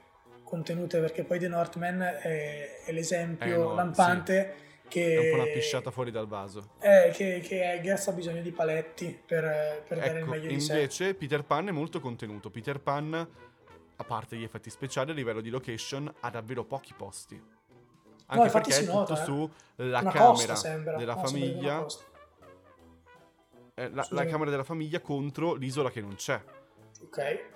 contenute 0.44 1.00
perché 1.00 1.24
poi 1.24 1.38
The 1.38 1.48
Northman 1.48 2.00
è, 2.00 2.84
è 2.84 2.92
l'esempio 2.92 3.54
eh 3.54 3.56
no, 3.56 3.74
lampante 3.74 4.54
sì 4.56 4.62
che, 4.88 5.14
è 5.14 5.30
un 5.32 5.36
po' 5.36 5.42
una 5.42 5.52
pisciata 5.52 5.90
fuori 5.90 6.10
dal 6.10 6.28
vaso. 6.28 6.70
Eh, 6.80 7.10
che, 7.12 7.40
che 7.42 7.72
Eggers 7.72 8.08
ha 8.08 8.12
bisogno 8.12 8.42
di 8.42 8.52
paletti 8.52 9.18
per, 9.26 9.82
per 9.86 9.98
ecco, 9.98 10.06
dare 10.06 10.10
il 10.10 10.16
ecco, 10.18 10.30
meglio 10.30 10.48
di 10.48 10.60
sé. 10.60 10.74
Invece 10.74 11.14
Peter 11.14 11.42
Pan 11.42 11.68
è 11.68 11.70
molto 11.72 12.00
contenuto. 12.00 12.50
Peter 12.50 12.78
Pan, 12.78 13.28
a 13.96 14.04
parte 14.04 14.36
gli 14.36 14.42
effetti 14.42 14.70
speciali, 14.70 15.10
a 15.10 15.14
livello 15.14 15.40
di 15.40 15.50
location, 15.50 16.12
ha 16.20 16.30
davvero 16.30 16.64
pochi 16.64 16.94
posti. 16.94 17.40
Anche 18.26 18.44
no, 18.44 18.50
perché 18.50 18.78
è 18.78 18.84
tutto 18.84 19.12
eh. 19.12 19.50
sulla 19.76 20.02
camera 20.04 20.54
sembra. 20.54 20.96
della 20.96 21.14
no, 21.14 21.26
famiglia. 21.26 21.86
Eh, 23.74 23.90
la, 23.90 24.06
la 24.10 24.24
camera 24.24 24.50
della 24.50 24.64
famiglia 24.64 25.00
contro 25.00 25.54
l'isola 25.54 25.90
che 25.90 26.00
non 26.00 26.14
c'è. 26.14 26.42
Ok. 27.02 27.52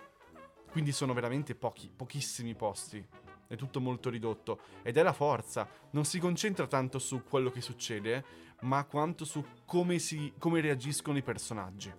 Quindi 0.70 0.92
sono 0.92 1.14
veramente 1.14 1.54
pochi, 1.54 1.90
pochissimi 1.94 2.54
posti 2.54 3.06
è 3.48 3.56
tutto 3.56 3.80
molto 3.80 4.10
ridotto 4.10 4.60
ed 4.82 4.96
è 4.98 5.02
la 5.02 5.12
forza, 5.12 5.66
non 5.90 6.04
si 6.04 6.20
concentra 6.20 6.66
tanto 6.66 6.98
su 6.98 7.24
quello 7.24 7.50
che 7.50 7.62
succede, 7.62 8.24
ma 8.60 8.84
quanto 8.84 9.24
su 9.24 9.44
come, 9.64 9.98
si, 9.98 10.34
come 10.38 10.60
reagiscono 10.60 11.16
i 11.16 11.22
personaggi. 11.22 11.92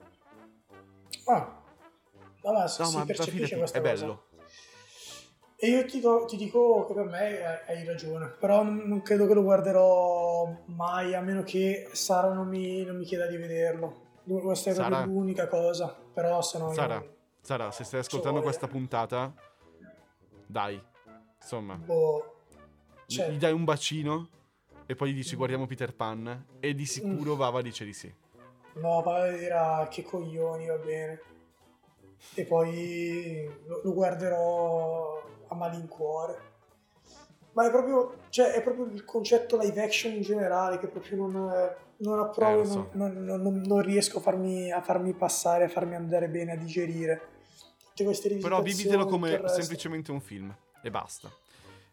Ah, 1.25 1.62
no, 2.43 2.52
ma, 2.54 2.67
si, 2.67 2.82
no, 2.82 2.91
ma 2.91 3.06
percepisce 3.06 3.58
questa 3.58 3.80
è 3.80 3.82
cosa. 3.82 3.93
bello. 3.93 4.28
E 5.62 5.69
io 5.69 5.86
ti, 5.86 6.00
do, 6.00 6.26
ti, 6.26 6.38
dico 6.38 6.86
che 6.88 6.93
per 6.93 7.06
me 7.06 7.63
hai 7.67 7.84
ragione, 7.86 8.28
però 8.39 8.63
non 8.63 9.02
credo 9.02 9.28
che 9.28 9.34
lo 9.34 9.43
guarderò 9.43 10.50
mai, 10.67 11.13
a 11.13 11.22
meno 11.22 11.43
che 11.43 11.89
Sara 11.91 12.32
non 12.34 12.48
mi, 12.48 12.84
non 12.86 12.95
mi 12.95 13.04
chieda 13.04 13.28
di 13.28 13.36
vederlo. 13.36 14.08
Questa 14.26 14.69
è 14.69 14.74
Sara, 14.74 15.04
l'unica 15.04 15.48
cosa, 15.48 15.93
però 16.13 16.41
se 16.41 16.60
no... 16.60 16.72
Sara, 16.72 16.95
io... 16.95 17.15
Sara 17.41 17.72
se 17.72 17.84
stai 17.84 18.00
ascoltando 18.00 18.41
questa 18.41 18.67
puntata, 18.67 19.34
dai, 20.45 20.82
Insomma, 21.41 21.76
boh, 21.76 22.36
cioè... 23.08 23.30
gli 23.30 23.38
dai 23.38 23.54
un 23.54 23.63
bacino 23.63 24.30
e 24.86 24.95
poi 24.95 25.12
gli 25.12 25.15
dici 25.15 25.36
guardiamo 25.36 25.65
Peter 25.65 25.95
Pan 25.95 26.45
e 26.60 26.76
di 26.76 26.86
sicuro 26.86 27.36
mm. 27.36 27.38
Vava 27.38 27.62
dice 27.62 27.86
di 27.86 27.93
sì. 27.93 28.13
No, 28.74 29.02
Vava 29.02 29.32
dirà 29.32 29.88
che 29.89 30.04
coglioni, 30.04 30.67
va 30.67 30.78
bene. 30.78 31.22
E 32.34 32.43
poi 32.43 33.50
lo, 33.65 33.82
lo 33.84 33.93
guarderò 33.93 35.24
a 35.49 35.55
malincuore. 35.55 36.47
Ma 37.53 37.67
è 37.67 37.71
proprio, 37.71 38.15
cioè, 38.29 38.53
è 38.53 38.62
proprio 38.62 38.85
il 38.85 39.03
concetto 39.03 39.57
live 39.57 39.83
action 39.83 40.13
in 40.13 40.21
generale 40.21 40.79
che 40.79 40.88
proprio 40.88 41.27
non, 41.27 41.75
non 41.97 42.19
approvo, 42.19 42.62
eh, 42.62 42.65
so. 42.65 42.89
non, 42.93 43.23
non, 43.23 43.62
non, 43.65 43.81
riesco 43.81 44.19
a 44.19 44.21
farmi, 44.21 44.71
a 44.71 44.81
farmi 44.81 45.13
passare, 45.13 45.65
a 45.65 45.69
farmi 45.69 45.95
andare 45.95 46.29
bene, 46.29 46.53
a 46.53 46.55
digerire. 46.55 47.21
Tutte 47.89 48.03
queste 48.05 48.35
Però 48.38 48.62
vivitelo 48.62 49.05
come 49.05 49.41
semplicemente 49.47 50.12
un 50.12 50.21
film 50.21 50.55
e 50.81 50.89
basta. 50.89 51.29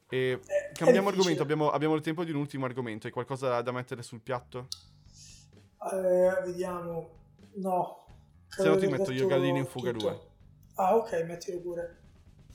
E 0.09 0.38
eh, 0.40 0.40
cambiamo 0.73 1.09
argomento, 1.09 1.42
abbiamo, 1.42 1.71
abbiamo, 1.71 1.97
il 1.97 2.03
tempo 2.03 2.23
di 2.23 2.31
un 2.31 2.37
ultimo 2.37 2.66
argomento. 2.66 3.07
Hai 3.07 3.12
qualcosa 3.12 3.61
da 3.62 3.73
mettere 3.73 4.03
sul 4.03 4.21
piatto? 4.21 4.69
Eh, 5.92 6.42
vediamo. 6.45 7.11
No. 7.55 8.05
Se 8.49 8.69
no 8.69 8.77
ti 8.77 8.87
metto 8.87 9.11
io 9.11 9.27
galline 9.27 9.59
in 9.59 9.66
fuga 9.66 9.90
2. 9.90 10.21
Ah 10.75 10.95
ok, 10.95 11.25
mettilo 11.27 11.61
pure. 11.61 12.05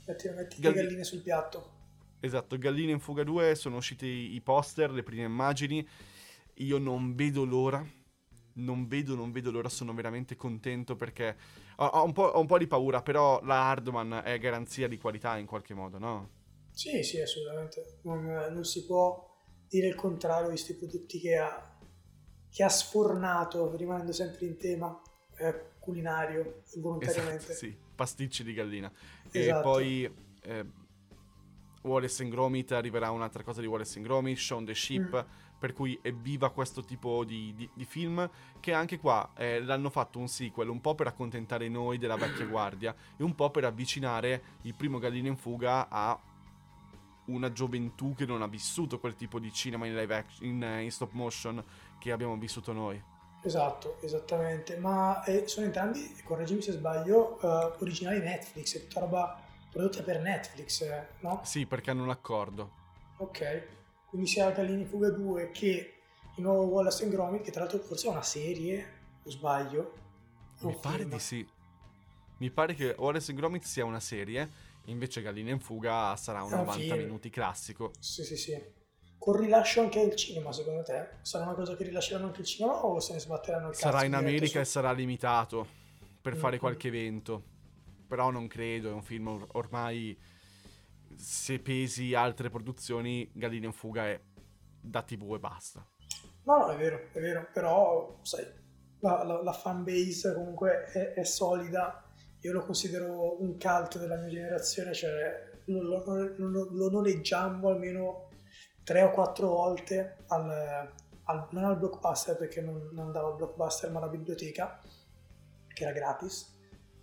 Mettilo, 0.05 0.33
metti 0.33 0.61
Gal- 0.61 0.73
galline 0.73 1.03
sul 1.03 1.21
piatto. 1.21 1.79
Esatto, 2.19 2.57
galline 2.57 2.91
in 2.91 2.99
fuga 2.99 3.23
2, 3.23 3.55
sono 3.55 3.77
usciti 3.77 4.33
i 4.33 4.41
poster, 4.41 4.91
le 4.91 5.03
prime 5.03 5.23
immagini. 5.23 5.87
Io 6.55 6.77
non 6.77 7.15
vedo 7.15 7.43
l'ora. 7.45 7.83
Non 8.53 8.85
vedo, 8.87 9.15
non 9.15 9.31
vedo 9.31 9.49
l'ora, 9.49 9.69
sono 9.69 9.93
veramente 9.93 10.35
contento 10.35 10.97
perché 10.97 11.37
ho, 11.77 11.85
ho, 11.85 12.03
un 12.03 12.11
ho, 12.15 12.39
un 12.39 12.45
po', 12.45 12.57
di 12.57 12.67
paura, 12.67 13.01
però 13.01 13.41
la 13.43 13.69
Hardman 13.69 14.21
è 14.25 14.37
garanzia 14.39 14.89
di 14.89 14.97
qualità 14.97 15.37
in 15.37 15.45
qualche 15.45 15.73
modo, 15.73 15.97
no? 15.97 16.29
Sì, 16.71 17.01
sì, 17.01 17.21
assolutamente. 17.21 17.99
Non, 18.01 18.25
non 18.25 18.65
si 18.65 18.85
può 18.85 19.29
dire 19.69 19.87
il 19.87 19.95
contrario 19.95 20.43
di 20.43 20.49
questi 20.49 20.75
prodotti 20.75 21.19
che 21.19 21.37
ha, 21.37 21.77
che 22.49 22.63
ha 22.63 22.69
sfornato, 22.69 23.73
rimanendo 23.75 24.11
sempre 24.11 24.45
in 24.45 24.57
tema 24.57 25.01
eh, 25.37 25.69
culinario, 25.79 26.63
involontariamente. 26.73 27.51
Esatto, 27.51 27.53
sì, 27.53 27.75
pasticci 27.95 28.43
di 28.43 28.53
gallina. 28.53 28.91
Esatto. 29.31 29.59
E 29.59 29.61
poi... 29.61 30.13
Eh, 30.43 30.65
Wallace 31.83 32.21
and 32.21 32.31
Gromit 32.31 32.73
arriverà 32.73 33.09
un'altra 33.09 33.41
cosa 33.41 33.59
di 33.59 33.65
Wallace 33.65 33.97
and 33.97 34.05
Gromit, 34.05 34.37
Shaun 34.37 34.65
the 34.65 34.75
Sheep, 34.75 35.15
mm 35.15 35.49
per 35.61 35.73
cui 35.73 35.97
evviva 36.01 36.49
questo 36.49 36.83
tipo 36.83 37.23
di, 37.23 37.53
di, 37.55 37.69
di 37.71 37.85
film 37.85 38.27
che 38.59 38.73
anche 38.73 38.97
qua 38.97 39.31
eh, 39.37 39.61
l'hanno 39.61 39.91
fatto 39.91 40.17
un 40.17 40.27
sequel 40.27 40.69
un 40.69 40.81
po' 40.81 40.95
per 40.95 41.05
accontentare 41.05 41.69
noi 41.69 41.99
della 41.99 42.15
vecchia 42.15 42.45
guardia 42.49 42.95
e 43.15 43.23
un 43.23 43.35
po' 43.35 43.51
per 43.51 43.65
avvicinare 43.65 44.41
il 44.63 44.73
primo 44.73 44.97
Gallino 44.97 45.27
in 45.27 45.37
fuga 45.37 45.87
a 45.87 46.19
una 47.25 47.51
gioventù 47.51 48.15
che 48.15 48.25
non 48.25 48.41
ha 48.41 48.47
vissuto 48.47 48.99
quel 48.99 49.13
tipo 49.13 49.37
di 49.37 49.53
cinema 49.53 49.85
in 49.85 49.95
live 49.95 50.15
action, 50.15 50.49
in, 50.49 50.63
eh, 50.63 50.81
in 50.81 50.91
stop 50.91 51.11
motion 51.11 51.63
che 51.99 52.11
abbiamo 52.11 52.35
vissuto 52.37 52.73
noi. 52.73 52.99
Esatto, 53.43 53.97
esattamente, 54.01 54.77
ma 54.77 55.23
eh, 55.23 55.47
sono 55.47 55.65
entrambi, 55.65 56.15
correggimi 56.23 56.61
se 56.61 56.73
sbaglio, 56.73 57.39
uh, 57.41 57.81
originali 57.81 58.19
Netflix, 58.19 58.75
è 58.77 58.81
tutta 58.81 58.99
roba 58.99 59.41
prodotta 59.71 60.03
per 60.03 60.19
Netflix, 60.19 60.81
eh, 60.81 61.07
no? 61.21 61.41
Sì, 61.43 61.65
perché 61.65 61.89
hanno 61.89 62.03
un 62.03 62.11
accordo. 62.11 62.79
Ok, 63.17 63.63
quindi 64.09 64.27
sia 64.27 64.51
Gallini 64.51 64.85
Fuga 64.85 65.09
2 65.09 65.49
che 65.51 65.93
il 66.35 66.43
nuovo 66.43 66.63
Wallace 66.65 67.03
and 67.03 67.11
Gromit, 67.11 67.41
che 67.41 67.51
tra 67.51 67.61
l'altro 67.61 67.79
forse 67.79 68.07
è 68.07 68.11
una 68.11 68.21
serie, 68.21 68.99
o 69.23 69.29
sbaglio? 69.29 69.93
Mi 70.59 70.77
pare 70.79 70.97
film. 70.97 71.09
di 71.09 71.19
sì. 71.19 71.47
Mi 72.37 72.51
pare 72.51 72.75
che 72.75 72.95
Wallace 72.97 73.31
and 73.31 73.39
Gromit 73.39 73.63
sia 73.63 73.85
una 73.85 73.99
serie, 73.99 74.49
invece 74.85 75.21
Gallina 75.23 75.49
in 75.49 75.59
Fuga 75.59 76.15
sarà 76.15 76.43
un 76.43 76.51
90 76.51 76.73
film. 76.73 76.97
minuti 76.97 77.29
classico. 77.31 77.91
Sì, 77.99 78.23
sì, 78.23 78.37
sì. 78.37 78.79
Con 79.21 79.35
rilascio 79.39 79.81
anche 79.81 79.99
al 80.01 80.15
cinema, 80.15 80.51
secondo 80.51 80.81
te? 80.81 81.09
Sarà 81.21 81.43
una 81.43 81.53
cosa 81.53 81.75
che 81.75 81.83
rilasceranno 81.83 82.25
anche 82.25 82.41
il 82.41 82.47
cinema 82.47 82.83
o 82.83 82.99
se 82.99 83.13
ne 83.13 83.19
sbatteranno 83.19 83.67
il 83.67 83.73
cazzo? 83.75 83.91
Sarà 83.91 84.03
in 84.03 84.15
America 84.15 84.53
su... 84.53 84.57
e 84.57 84.65
sarà 84.65 84.91
limitato 84.93 85.67
per 86.19 86.35
fare 86.35 86.55
Mm. 86.55 86.59
qualche 86.59 86.87
evento. 86.87 87.43
Però 88.07 88.31
non 88.31 88.47
credo, 88.47 88.89
è 88.89 88.93
un 88.93 89.03
film 89.03 89.27
or- 89.27 89.47
ormai 89.51 90.17
se 91.15 91.59
pesi 91.59 92.15
altre 92.15 92.49
produzioni, 92.49 93.29
Gallina 93.31 93.67
in 93.67 93.73
fuga 93.73 94.07
è 94.07 94.19
da 94.81 95.03
TV 95.03 95.35
e 95.35 95.39
basta. 95.39 95.85
No, 96.45 96.57
no, 96.57 96.69
è 96.69 96.77
vero, 96.77 97.09
è 97.11 97.19
vero, 97.19 97.47
però, 97.53 98.17
sai, 98.23 98.43
la, 99.01 99.23
la, 99.23 99.43
la 99.43 99.53
fan 99.53 99.83
base 99.83 100.33
comunque 100.33 100.85
è, 100.85 101.13
è 101.13 101.23
solida, 101.23 102.03
io 102.39 102.53
lo 102.53 102.65
considero 102.65 103.39
un 103.39 103.55
cult 103.59 103.99
della 103.99 104.15
mia 104.15 104.29
generazione, 104.29 104.93
cioè 104.95 105.47
lo, 105.65 105.83
lo, 105.83 106.33
lo, 106.37 106.67
lo 106.71 106.89
noleggiammo 106.89 107.69
almeno 107.69 108.29
tre 108.83 109.03
o 109.03 109.11
quattro 109.11 109.47
volte, 109.49 110.17
al, 110.27 110.91
al- 111.23 111.47
non 111.51 111.63
al 111.63 111.77
blockbuster 111.77 112.37
perché 112.37 112.61
non, 112.61 112.89
non 112.91 113.07
andava 113.07 113.29
al 113.29 113.35
blockbuster 113.35 113.91
ma 113.91 113.99
alla 113.99 114.09
biblioteca, 114.09 114.81
che 115.67 115.83
era 115.83 115.91
gratis, 115.91 116.57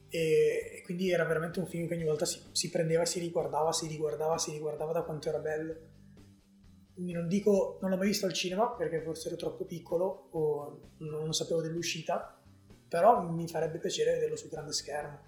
e, 0.09 0.77
e 0.77 0.83
quindi 0.85 1.11
era 1.11 1.25
veramente 1.25 1.61
un 1.61 1.67
film 1.67 1.87
che 1.87 1.95
ogni 1.95 2.05
volta 2.05 2.25
si, 2.25 2.41
si 2.53 2.71
prendeva 2.71 3.03
e 3.03 3.07
si 3.07 3.21
riguardava, 3.21 3.73
si 3.73 3.87
riguardava, 3.87 4.39
si 4.39 4.51
riguardava 4.53 4.93
da 4.93 5.03
quanto 5.03 5.29
era 5.29 5.39
bello. 5.39 5.97
Quindi 6.95 7.13
non 7.13 7.29
dico, 7.29 7.79
non 7.81 7.91
l'ho 7.91 7.97
mai 7.97 8.09
visto 8.09 8.27
al 8.27 8.33
cinema 8.33 8.71
perché 8.71 9.01
forse 9.03 9.29
ero 9.29 9.37
troppo 9.37 9.65
piccolo 9.65 10.29
o 10.33 10.81
non, 10.99 11.23
non 11.23 11.33
sapevo 11.33 11.63
dell'uscita, 11.63 12.41
però 12.89 13.23
mi 13.23 13.47
farebbe 13.47 13.79
piacere 13.79 14.15
vederlo 14.15 14.35
sul 14.35 14.51
grande 14.51 14.73
schermo. 14.73 15.21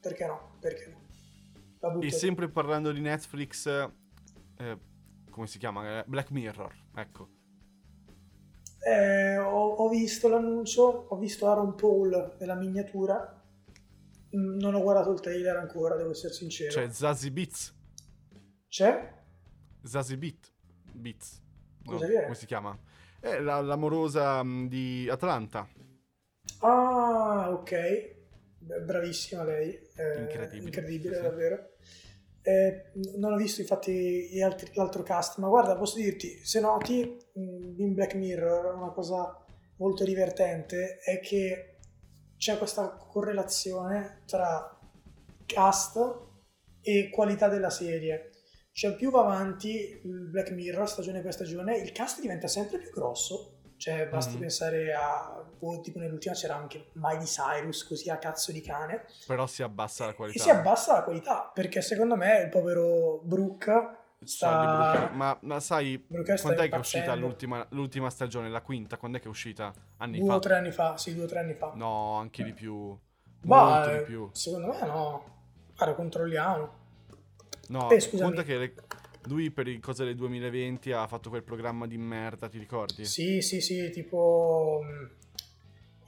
Perché 0.00 0.26
no? 0.26 0.56
Perché 0.60 0.86
no? 0.86 2.00
E 2.00 2.10
sempre 2.10 2.48
parlando 2.48 2.90
di 2.92 3.00
Netflix, 3.00 3.66
eh, 3.66 4.78
come 5.30 5.46
si 5.46 5.58
chiama? 5.58 6.00
Eh, 6.00 6.04
Black 6.06 6.30
Mirror, 6.30 6.74
ecco. 6.94 7.28
Eh, 8.82 9.36
ho, 9.36 9.74
ho 9.74 9.88
visto 9.88 10.28
l'annuncio, 10.28 10.82
ho 11.08 11.16
visto 11.18 11.48
Aaron 11.48 11.74
Paul 11.74 12.36
nella 12.38 12.54
miniatura, 12.54 13.34
Mm, 14.32 14.58
non 14.60 14.74
ho 14.74 14.80
guardato 14.82 15.10
il 15.10 15.18
trailer 15.18 15.56
ancora, 15.56 15.96
devo 15.96 16.12
essere 16.12 16.32
sincero. 16.32 16.70
C'è 16.72 16.88
Zazie 16.88 17.32
Beats. 17.32 17.74
C'è? 18.68 19.12
Zazie 19.82 20.16
Beat. 20.16 20.52
Beats. 20.92 21.40
No, 21.86 21.98
come 21.98 22.34
si 22.36 22.46
chiama? 22.46 22.78
È 23.18 23.40
la- 23.40 23.60
l'amorosa 23.60 24.40
mh, 24.44 24.68
di 24.68 25.08
Atlanta. 25.10 25.66
Ah, 26.60 27.50
ok. 27.50 27.72
Beh, 28.58 28.80
Bravissima 28.82 29.42
lei. 29.42 29.72
Eh, 29.96 30.20
Incredibile. 30.20 30.64
Incredibile, 30.66 31.16
Sì. 31.16 31.22
davvero. 31.22 31.70
Eh, 32.42 32.90
non 33.18 33.32
ho 33.32 33.36
visto 33.36 33.60
infatti 33.60 34.40
altri- 34.42 34.70
l'altro 34.74 35.02
cast, 35.02 35.38
ma 35.38 35.48
guarda, 35.48 35.76
posso 35.76 35.96
dirti, 35.96 36.40
se 36.44 36.60
noti, 36.60 37.16
mh, 37.34 37.80
in 37.80 37.94
Black 37.94 38.14
Mirror 38.14 38.74
una 38.76 38.90
cosa 38.90 39.44
molto 39.76 40.04
divertente 40.04 40.98
è 40.98 41.20
che 41.20 41.76
c'è 42.36 42.56
questa 42.58 42.96
correlazione 42.96 44.22
tra 44.26 44.78
cast 45.46 46.18
e 46.80 47.10
qualità 47.10 47.48
della 47.48 47.70
serie. 47.70 48.30
Cioè, 48.72 48.94
più 48.94 49.10
va 49.10 49.20
avanti 49.20 50.00
il 50.04 50.28
Black 50.30 50.52
Mirror, 50.52 50.88
stagione 50.88 51.20
per 51.20 51.32
stagione, 51.34 51.76
il 51.76 51.92
cast 51.92 52.20
diventa 52.20 52.46
sempre 52.48 52.78
più 52.78 52.90
grosso. 52.90 53.59
Cioè, 53.80 54.08
basti 54.08 54.34
Mhm. 54.34 54.40
pensare 54.40 54.92
a. 54.92 55.42
boh, 55.58 55.80
tipo 55.80 55.98
nell'ultima 55.98 56.34
c'era 56.34 56.54
anche 56.54 56.88
Miley 56.92 57.24
Cyrus, 57.24 57.86
così 57.86 58.10
a 58.10 58.18
cazzo 58.18 58.52
di 58.52 58.60
cane. 58.60 59.06
Però 59.26 59.46
si 59.46 59.62
abbassa 59.62 60.04
la 60.04 60.10
E 60.10 60.14
qualità. 60.14 60.42
si 60.42 60.50
abbassa 60.50 60.92
la 60.92 61.02
qualità, 61.02 61.50
perché 61.54 61.80
secondo 61.80 62.14
me 62.14 62.40
il 62.42 62.50
povero 62.50 63.20
Brooke 63.22 63.96
sta. 64.22 65.08
Ma, 65.14 65.38
ma 65.40 65.60
sai, 65.60 65.96
Brooker 65.96 66.36
sta 66.38 66.48
quando 66.48 66.62
è 66.64 66.68
che 66.68 66.76
è 66.76 66.78
uscita 66.78 67.14
l'ultima, 67.14 67.66
l'ultima 67.70 68.10
stagione, 68.10 68.50
la 68.50 68.60
quinta? 68.60 68.98
Quando 68.98 69.16
è 69.16 69.20
che 69.20 69.26
è 69.28 69.30
uscita? 69.30 69.72
Anni 69.96 70.18
Due 70.18 70.28
fa? 70.28 70.34
o 70.34 70.38
tre 70.40 70.54
anni 70.56 70.72
fa, 70.72 70.96
sì, 70.98 71.14
due 71.14 71.24
o 71.24 71.26
tre 71.26 71.38
anni 71.38 71.54
fa. 71.54 71.72
No, 71.74 72.18
anche 72.18 72.44
di 72.44 72.52
più. 72.52 72.94
Ma 73.44 73.64
Molto 73.64 73.90
eh, 73.92 73.98
di 74.00 74.04
più. 74.04 74.28
secondo 74.32 74.66
me 74.66 74.80
no. 74.84 75.24
Guarda, 75.74 75.94
controlliamo. 75.94 76.70
No, 77.68 77.88
Eh, 77.90 77.98
scusami. 78.00 78.22
conta 78.30 78.42
che 78.42 78.56
le- 78.58 78.74
lui 79.24 79.50
per 79.50 79.68
il 79.68 79.80
cose 79.80 80.04
del 80.04 80.14
2020 80.16 80.92
ha 80.92 81.06
fatto 81.06 81.28
quel 81.28 81.42
programma 81.42 81.86
di 81.86 81.98
merda, 81.98 82.48
ti 82.48 82.58
ricordi? 82.58 83.04
Sì, 83.04 83.40
sì, 83.40 83.60
sì, 83.60 83.90
tipo. 83.90 84.80
mh, 84.82 85.10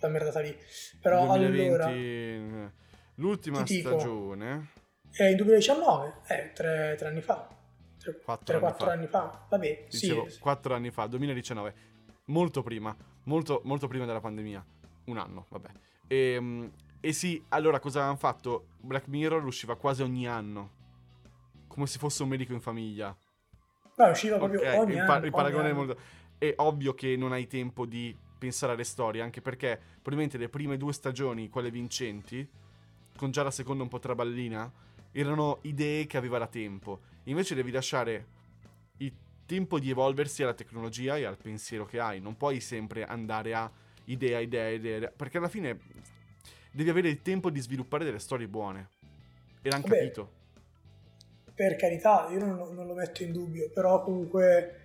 La 0.00 0.08
merdata 0.08 0.40
lì. 0.40 0.56
Però 1.00 1.26
2020, 1.26 1.66
allora. 1.68 1.90
eh, 1.90 2.70
l'ultima 3.16 3.64
stagione, 3.66 4.68
È 5.10 5.24
in 5.24 5.36
2019, 5.36 6.14
eh, 6.28 6.50
tre, 6.54 6.94
tre 6.98 7.08
anni 7.08 7.20
fa. 7.20 7.48
Quattro 8.24 8.56
anni 8.56 8.66
3-4 8.66 8.76
fa. 8.78 8.92
anni 8.92 9.06
fa. 9.06 9.46
Vabbè, 9.48 9.86
dicevo, 9.88 10.28
sì. 10.28 10.38
4 10.40 10.74
anni 10.74 10.90
fa, 10.90 11.06
2019, 11.06 11.74
molto 12.26 12.62
prima, 12.62 12.96
molto, 13.24 13.60
molto 13.64 13.86
prima 13.86 14.06
della 14.06 14.20
pandemia, 14.20 14.64
un 15.04 15.18
anno, 15.18 15.46
vabbè. 15.50 15.68
E, 16.08 16.70
e 17.00 17.12
sì, 17.12 17.40
allora 17.50 17.78
cosa 17.78 17.98
avevano 17.98 18.18
fatto? 18.18 18.66
Black 18.80 19.06
Mirror 19.06 19.44
usciva 19.44 19.76
quasi 19.76 20.02
ogni 20.02 20.26
anno, 20.26 20.70
come 21.72 21.86
se 21.86 21.98
fosse 21.98 22.22
un 22.22 22.28
medico 22.28 22.52
in 22.52 22.60
famiglia. 22.60 23.16
No, 23.96 24.08
usciva 24.08 24.36
proprio 24.38 24.60
Ok, 24.60 24.78
ogni 24.78 24.92
il, 24.92 24.98
anno. 25.00 25.24
il 25.24 25.30
paragone 25.30 25.68
è 25.68 25.70
anno. 25.70 25.84
molto... 25.84 26.00
È 26.38 26.52
ovvio 26.56 26.94
che 26.94 27.16
non 27.16 27.32
hai 27.32 27.46
tempo 27.46 27.86
di 27.86 28.14
pensare 28.38 28.72
alle 28.72 28.84
storie, 28.84 29.22
anche 29.22 29.40
perché 29.40 29.80
probabilmente 29.94 30.36
le 30.38 30.48
prime 30.48 30.76
due 30.76 30.92
stagioni, 30.92 31.48
quelle 31.48 31.70
vincenti, 31.70 32.46
con 33.16 33.30
già 33.30 33.42
la 33.42 33.50
seconda 33.52 33.84
un 33.84 33.88
po' 33.88 34.00
traballina, 34.00 34.70
erano 35.12 35.58
idee 35.62 36.06
che 36.06 36.16
aveva 36.16 36.38
da 36.38 36.46
tempo. 36.48 37.00
Invece 37.24 37.54
devi 37.54 37.70
lasciare 37.70 38.26
il 38.98 39.12
tempo 39.46 39.78
di 39.78 39.90
evolversi 39.90 40.42
alla 40.42 40.54
tecnologia 40.54 41.16
e 41.16 41.24
al 41.24 41.36
pensiero 41.36 41.84
che 41.86 42.00
hai. 42.00 42.20
Non 42.20 42.36
puoi 42.36 42.60
sempre 42.60 43.04
andare 43.04 43.54
a 43.54 43.70
idea, 44.06 44.40
idea, 44.40 44.68
idea, 44.68 45.12
perché 45.14 45.38
alla 45.38 45.48
fine 45.48 45.78
devi 46.72 46.90
avere 46.90 47.08
il 47.08 47.22
tempo 47.22 47.50
di 47.50 47.60
sviluppare 47.60 48.04
delle 48.04 48.18
storie 48.18 48.48
buone. 48.48 48.88
E 49.62 49.70
l'hanno 49.70 49.84
capito. 49.84 50.40
Per 51.54 51.76
carità, 51.76 52.28
io 52.30 52.38
non, 52.38 52.74
non 52.74 52.86
lo 52.86 52.94
metto 52.94 53.22
in 53.22 53.32
dubbio, 53.32 53.70
però 53.72 54.02
comunque. 54.02 54.76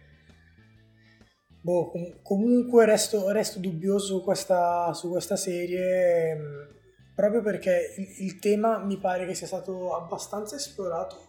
Boh, 1.61 1.89
com- 1.89 2.21
comunque 2.21 2.85
resto, 2.85 3.29
resto 3.31 3.59
dubbioso 3.59 4.17
su 4.17 4.23
questa, 4.23 4.93
su 4.93 5.09
questa 5.09 5.35
serie. 5.35 6.35
mh, 6.35 6.75
Proprio 7.15 7.41
perché 7.41 7.95
il, 7.97 8.25
il 8.25 8.39
tema 8.39 8.77
mi 8.77 8.99
pare 8.99 9.25
che 9.25 9.33
sia 9.33 9.47
stato 9.47 9.95
abbastanza 9.95 10.55
esplorato 10.55 11.25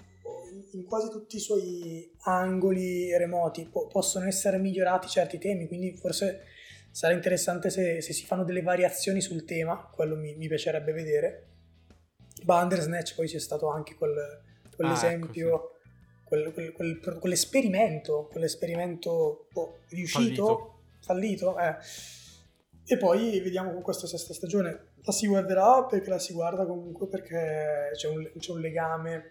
in, 0.53 0.81
in 0.81 0.85
quasi 0.85 1.09
tutti 1.09 1.37
i 1.37 1.41
suoi 1.41 2.13
angoli 2.25 3.17
remoti. 3.17 3.67
Po- 3.67 3.87
possono 3.87 4.27
essere 4.27 4.59
migliorati 4.59 5.09
certi 5.09 5.39
temi, 5.39 5.67
quindi 5.67 5.97
forse 5.97 6.43
sarà 6.91 7.15
interessante 7.15 7.71
se, 7.71 8.01
se 8.03 8.13
si 8.13 8.27
fanno 8.27 8.45
delle 8.45 8.63
variazioni 8.63 9.21
sul 9.21 9.45
tema, 9.45 9.89
quello 9.95 10.17
mi, 10.17 10.35
mi 10.37 10.47
piacerebbe 10.49 10.93
vedere. 10.93 11.47
Bandersnatch 12.45 13.15
poi 13.15 13.27
c'è 13.27 13.39
stato 13.41 13.69
anche 13.69 13.95
quel, 13.95 14.15
quell'esempio, 14.79 15.71
quel- 16.25 16.53
quel- 16.53 16.73
quel- 16.73 17.19
quell'esperimento, 17.19 18.29
quell'esperimento 18.31 19.49
boh, 19.53 19.79
riuscito, 19.89 20.83
fallito, 21.01 21.59
eh. 21.59 21.77
E 22.91 22.97
poi 22.97 23.41
vediamo 23.41 23.73
con 23.73 23.83
questa 23.83 24.07
sesta 24.07 24.33
stagione. 24.33 24.93
La 25.03 25.13
si 25.13 25.27
guarderà 25.27 25.85
perché 25.85 26.09
la 26.09 26.19
si 26.19 26.33
guarda 26.33 26.65
comunque 26.65 27.07
perché 27.09 27.91
c'è 27.95 28.09
un, 28.09 28.31
c'è 28.39 28.53
un 28.53 28.61
legame 28.61 29.29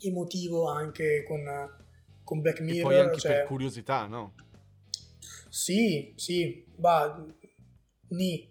emotivo 0.00 0.68
anche 0.68 1.24
con, 1.26 1.42
con 2.22 2.40
Black 2.40 2.60
E 2.60 2.62
Mirror. 2.62 2.82
poi 2.82 3.00
anche 3.00 3.18
cioè- 3.18 3.32
per 3.38 3.46
curiosità, 3.46 4.06
no? 4.06 4.34
sì, 5.48 6.12
sì, 6.16 6.64
ma 6.76 7.24
ni. 8.08 8.48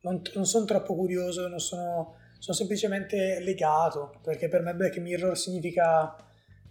Non, 0.00 0.22
non 0.34 0.46
sono 0.46 0.64
troppo 0.64 0.94
curioso, 0.94 1.48
non 1.48 1.58
sono, 1.58 2.14
sono 2.38 2.56
semplicemente 2.56 3.40
legato, 3.40 4.14
perché 4.22 4.48
per 4.48 4.62
me 4.62 4.74
Black 4.74 4.98
Mirror 4.98 5.36
significa 5.36 6.14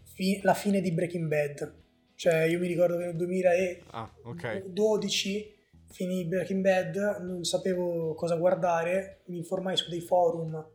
fi- 0.03 0.39
la 0.43 0.53
fine 0.53 0.81
di 0.81 0.91
Breaking 0.91 1.27
Bad. 1.27 1.73
Cioè, 2.15 2.43
io 2.43 2.57
mi 2.59 2.67
ricordo 2.67 2.97
che 2.97 3.05
nel 3.05 3.15
2012 3.15 3.83
Ah, 3.91 4.09
ok. 4.23 4.63
finì 5.91 6.25
Breaking 6.25 6.61
Bad, 6.61 7.17
non 7.21 7.43
sapevo 7.43 8.13
cosa 8.15 8.35
guardare, 8.35 9.21
mi 9.27 9.37
informai 9.37 9.77
su 9.77 9.89
dei 9.89 10.01
forum 10.01 10.65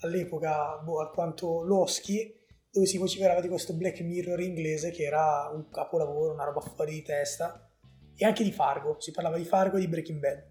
all'epoca 0.00 0.78
boh, 0.78 1.00
alquanto 1.00 1.62
loschi, 1.62 2.34
dove 2.70 2.86
si 2.86 2.98
vociferava 2.98 3.40
di 3.40 3.48
questo 3.48 3.72
Black 3.74 4.00
Mirror 4.00 4.40
inglese 4.40 4.90
che 4.90 5.04
era 5.04 5.50
un 5.52 5.68
capolavoro, 5.70 6.32
una 6.32 6.44
roba 6.44 6.60
fuori 6.60 6.92
di 6.92 7.02
testa, 7.02 7.68
e 8.16 8.24
anche 8.26 8.44
di 8.44 8.52
Fargo, 8.52 8.96
si 9.00 9.12
parlava 9.12 9.36
di 9.38 9.44
Fargo 9.44 9.76
e 9.76 9.80
di 9.80 9.88
Breaking 9.88 10.18
Bad, 10.20 10.44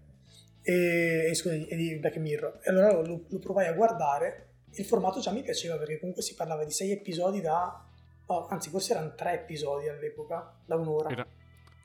e, 0.62 1.28
e, 1.30 1.34
scusa, 1.34 1.54
e 1.54 1.76
di 1.76 1.96
Black 1.96 2.16
Mirror. 2.16 2.60
E 2.62 2.70
allora 2.70 2.92
lo, 2.92 3.24
lo 3.26 3.38
provai 3.38 3.66
a 3.66 3.72
guardare, 3.72 4.46
il 4.74 4.84
formato 4.84 5.20
già 5.20 5.32
mi 5.32 5.42
piaceva 5.42 5.76
perché 5.76 5.98
comunque 5.98 6.22
si 6.22 6.34
parlava 6.34 6.64
di 6.64 6.70
sei 6.70 6.90
episodi 6.92 7.40
da... 7.40 7.84
no, 8.26 8.46
anzi, 8.48 8.70
forse 8.70 8.92
erano 8.92 9.14
tre 9.14 9.34
episodi 9.34 9.88
all'epoca, 9.88 10.54
da 10.64 10.76
un'ora 10.76 11.10
Era- 11.10 11.26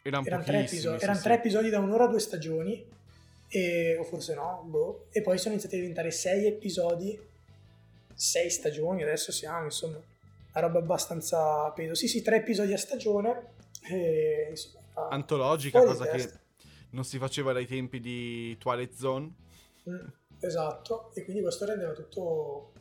erano 0.03 0.25
erano 0.25 0.43
tre, 0.43 0.59
episodi, 0.59 0.97
sì, 0.97 1.03
erano 1.03 1.17
sì. 1.17 1.23
tre 1.23 1.33
episodi 1.33 1.69
da 1.69 1.79
un'ora, 1.79 2.05
due 2.05 2.19
stagioni, 2.19 2.85
e, 3.47 3.97
o 3.99 4.03
forse 4.03 4.35
no, 4.35 4.63
boh. 4.65 5.07
e 5.11 5.21
poi 5.21 5.37
sono 5.37 5.53
iniziati 5.53 5.77
a 5.77 5.79
diventare 5.79 6.11
sei 6.11 6.45
episodi, 6.45 7.19
sei 8.13 8.49
stagioni, 8.51 9.01
adesso 9.01 9.31
siamo, 9.31 9.63
insomma, 9.65 9.97
una 9.97 10.65
roba 10.67 10.77
abbastanza 10.79 11.69
peso. 11.71 11.95
Sì, 11.95 12.07
sì, 12.07 12.21
tre 12.21 12.37
episodi 12.37 12.73
a 12.73 12.77
stagione, 12.77 13.53
E, 13.89 14.47
insomma, 14.51 15.09
Antologica, 15.09 15.83
cosa 15.83 16.07
che 16.07 16.29
non 16.95 17.03
si 17.03 17.19
faceva 17.19 17.51
dai 17.51 17.67
tempi 17.67 17.99
di 17.99 18.57
Twilight 18.57 18.93
Zone. 18.93 19.31
Mm, 19.87 20.07
esatto, 20.39 21.11
e 21.13 21.23
quindi 21.23 21.41
questo 21.41 21.65
rendeva 21.65 21.91
tutto, 21.91 22.71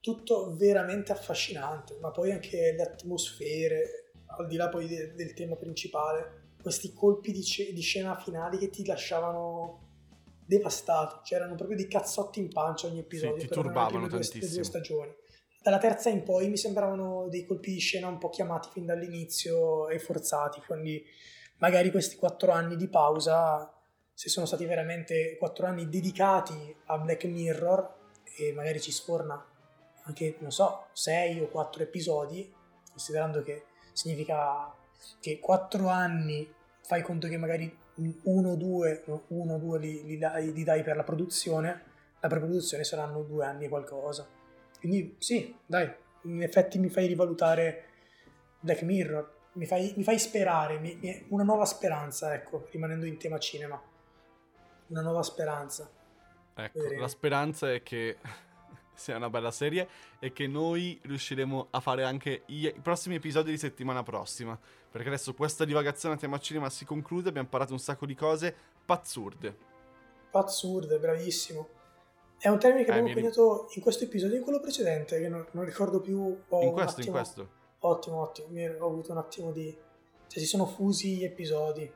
tutto 0.00 0.54
veramente 0.56 1.12
affascinante, 1.12 1.96
ma 2.00 2.10
poi 2.10 2.32
anche 2.32 2.74
le 2.76 2.82
atmosfere, 2.82 4.12
al 4.36 4.48
di 4.48 4.56
là 4.56 4.68
poi 4.68 4.88
de- 4.88 5.14
del 5.14 5.32
tema 5.32 5.54
principale, 5.54 6.54
questi 6.60 6.92
colpi 6.92 7.32
di, 7.32 7.42
c- 7.42 7.72
di 7.72 7.80
scena 7.80 8.16
finali 8.16 8.58
che 8.58 8.68
ti 8.68 8.84
lasciavano 8.84 9.84
devastato, 10.44 11.20
c'erano 11.22 11.54
proprio 11.54 11.76
dei 11.76 11.88
cazzotti 11.88 12.40
in 12.40 12.48
pancia 12.48 12.88
ogni 12.88 12.98
episodio. 12.98 13.38
Sì, 13.40 13.46
ti 13.46 13.52
turbavano 13.54 14.08
tantissimo. 14.08 14.52
due 14.52 14.64
stagioni. 14.64 15.14
Dalla 15.62 15.78
terza 15.78 16.10
in 16.10 16.22
poi 16.22 16.48
mi 16.48 16.56
sembravano 16.56 17.28
dei 17.28 17.44
colpi 17.44 17.72
di 17.72 17.78
scena 17.80 18.08
un 18.08 18.18
po' 18.18 18.28
chiamati 18.28 18.68
fin 18.72 18.86
dall'inizio 18.86 19.88
e 19.88 19.98
forzati, 19.98 20.60
quindi 20.64 21.04
magari 21.58 21.90
questi 21.90 22.16
quattro 22.16 22.52
anni 22.52 22.76
di 22.76 22.88
pausa, 22.88 23.72
se 24.12 24.28
sono 24.28 24.46
stati 24.46 24.64
veramente 24.64 25.36
quattro 25.38 25.66
anni 25.66 25.88
dedicati 25.88 26.74
a 26.86 26.98
Black 26.98 27.24
Mirror 27.24 27.94
e 28.38 28.52
magari 28.52 28.80
ci 28.80 28.92
sforna 28.92 29.44
anche, 30.04 30.36
non 30.38 30.52
so, 30.52 30.86
sei 30.92 31.40
o 31.40 31.48
quattro 31.48 31.82
episodi, 31.82 32.52
considerando 32.90 33.42
che 33.42 33.64
significa 33.92 34.72
che 35.20 35.38
quattro 35.40 35.88
anni 35.88 36.50
fai 36.80 37.02
conto 37.02 37.28
che 37.28 37.36
magari 37.36 37.76
uno 38.24 38.50
o 38.50 38.56
due, 38.56 39.04
uno 39.28 39.54
o 39.54 39.58
due 39.58 39.78
li, 39.78 40.04
li, 40.04 40.18
dai, 40.18 40.52
li 40.52 40.64
dai 40.64 40.82
per 40.82 40.96
la 40.96 41.02
produzione, 41.02 41.82
la 42.20 42.28
preproduzione 42.28 42.84
saranno 42.84 43.22
due 43.22 43.44
anni 43.44 43.64
e 43.64 43.68
qualcosa. 43.68 44.26
Quindi 44.78 45.16
sì, 45.18 45.54
dai, 45.66 45.90
in 46.22 46.42
effetti 46.42 46.78
mi 46.78 46.88
fai 46.88 47.06
rivalutare 47.06 47.84
Black 48.60 48.82
Mirror, 48.82 49.34
mi 49.56 49.66
fai, 49.66 49.92
mi 49.96 50.02
fai 50.02 50.18
sperare, 50.18 50.78
mi, 50.78 50.96
mi, 51.00 51.26
una 51.28 51.42
nuova 51.42 51.64
speranza, 51.64 52.32
ecco, 52.34 52.66
rimanendo 52.70 53.06
in 53.06 53.16
tema 53.16 53.38
cinema. 53.38 53.80
Una 54.88 55.00
nuova 55.00 55.22
speranza. 55.22 55.90
Ecco, 56.54 56.80
Vedremo. 56.80 57.00
la 57.00 57.08
speranza 57.08 57.72
è 57.72 57.82
che 57.82 58.18
sia 58.94 59.16
una 59.16 59.30
bella 59.30 59.50
serie 59.50 59.88
e 60.18 60.32
che 60.32 60.46
noi 60.46 60.98
riusciremo 61.02 61.68
a 61.70 61.80
fare 61.80 62.04
anche 62.04 62.42
i, 62.46 62.66
i 62.66 62.80
prossimi 62.80 63.16
episodi 63.16 63.50
di 63.50 63.58
settimana 63.58 64.02
prossima. 64.02 64.58
Perché 64.90 65.08
adesso 65.08 65.34
questa 65.34 65.64
divagazione 65.64 66.14
a 66.14 66.18
tema 66.18 66.38
cinema 66.38 66.70
si 66.70 66.84
conclude, 66.84 67.28
abbiamo 67.28 67.48
parlato 67.48 67.72
un 67.72 67.78
sacco 67.78 68.06
di 68.06 68.14
cose 68.14 68.54
pazzurde. 68.84 69.56
Pazzurde, 70.30 70.98
bravissimo. 70.98 71.68
È 72.38 72.48
un 72.48 72.58
termine 72.58 72.84
che 72.84 72.90
eh, 72.90 72.98
abbiamo 72.98 73.14
coniato 73.14 73.68
in 73.74 73.82
questo 73.82 74.04
episodio 74.04 74.34
e 74.34 74.38
in 74.38 74.44
quello 74.44 74.60
precedente, 74.60 75.18
che 75.18 75.28
non, 75.28 75.46
non 75.52 75.64
ricordo 75.64 76.00
più. 76.00 76.38
Oh, 76.48 76.62
in 76.62 76.72
questo, 76.72 77.00
attimo, 77.00 77.16
in 77.16 77.22
questo. 77.22 77.48
Ottimo, 77.86 78.20
ottimo. 78.20 78.48
Mi 78.50 78.66
ho 78.66 78.86
avuto 78.86 79.12
un 79.12 79.18
attimo 79.18 79.52
di... 79.52 79.76
Cioè, 80.26 80.38
si 80.40 80.46
sono 80.46 80.66
fusi 80.66 81.16
gli 81.16 81.24
episodi. 81.24 81.90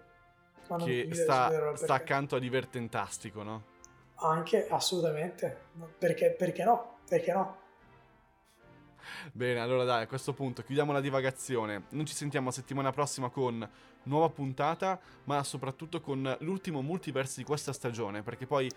Ma 0.68 0.76
non 0.76 0.86
che 0.86 1.08
sta, 1.12 1.74
sta 1.76 1.94
accanto 1.94 2.36
a 2.36 2.38
divertentastico, 2.38 3.42
no? 3.42 3.64
Anche, 4.16 4.68
assolutamente. 4.68 5.64
Perché, 5.98 6.30
perché 6.30 6.62
no? 6.62 6.98
Perché 7.08 7.32
no? 7.32 7.58
Bene, 9.32 9.58
allora 9.58 9.82
dai, 9.82 10.04
a 10.04 10.06
questo 10.06 10.32
punto 10.32 10.62
chiudiamo 10.62 10.92
la 10.92 11.00
divagazione. 11.00 11.86
Noi 11.90 12.04
ci 12.04 12.14
sentiamo 12.14 12.46
la 12.46 12.52
settimana 12.52 12.92
prossima 12.92 13.28
con 13.28 13.68
nuova 14.04 14.28
puntata, 14.28 15.00
ma 15.24 15.42
soprattutto 15.42 16.00
con 16.00 16.36
l'ultimo 16.40 16.82
multiverse 16.82 17.38
di 17.38 17.44
questa 17.44 17.72
stagione, 17.72 18.22
perché 18.22 18.46
poi 18.46 18.70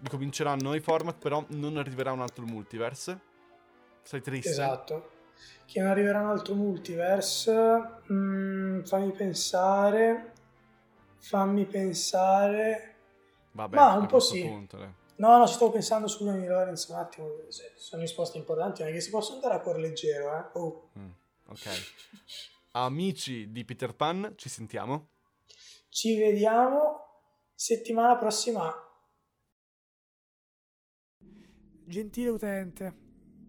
ricominceranno 0.00 0.74
i 0.74 0.80
format, 0.80 1.18
però 1.18 1.44
non 1.48 1.76
arriverà 1.76 2.12
un 2.12 2.22
altro 2.22 2.46
multiverse. 2.46 3.20
Sei 4.02 4.22
triste? 4.22 4.48
Esatto. 4.48 5.10
Che 5.66 5.80
non 5.80 5.90
arriverà 5.90 6.20
un 6.20 6.28
altro 6.28 6.54
multiverse, 6.54 8.02
mm, 8.12 8.82
fammi 8.82 9.10
pensare, 9.12 10.32
fammi 11.18 11.64
pensare... 11.66 12.94
Vabbè, 13.52 13.76
ma 13.76 13.94
un 13.94 14.06
po' 14.06 14.20
sì. 14.20 14.42
Punto, 14.42 14.82
eh. 14.82 15.02
No, 15.16 15.38
no, 15.38 15.46
ci 15.46 15.54
stavo 15.54 15.70
pensando, 15.70 16.08
scusami 16.08 16.44
Lorenzo, 16.46 16.92
un 16.92 16.98
attimo, 16.98 17.28
sono 17.76 18.02
risposte 18.02 18.36
importanti, 18.36 18.82
non 18.82 18.90
è 18.90 18.94
che 18.94 19.00
si 19.00 19.10
possono 19.10 19.36
andare 19.36 19.54
a 19.54 19.60
cuore 19.60 19.80
leggero, 19.80 20.36
eh? 20.36 20.58
Oh. 20.58 20.90
Mm, 20.98 21.10
ok. 21.46 21.68
Amici 22.72 23.52
di 23.52 23.64
Peter 23.64 23.94
Pan, 23.94 24.32
ci 24.36 24.48
sentiamo. 24.48 25.10
Ci 25.88 26.18
vediamo 26.18 27.04
settimana 27.54 28.16
prossima. 28.16 28.72
Gentile 31.86 32.30
utente, 32.30 32.96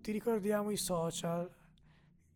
ti 0.01 0.11
ricordiamo 0.11 0.69
i 0.69 0.77
social, 0.77 1.49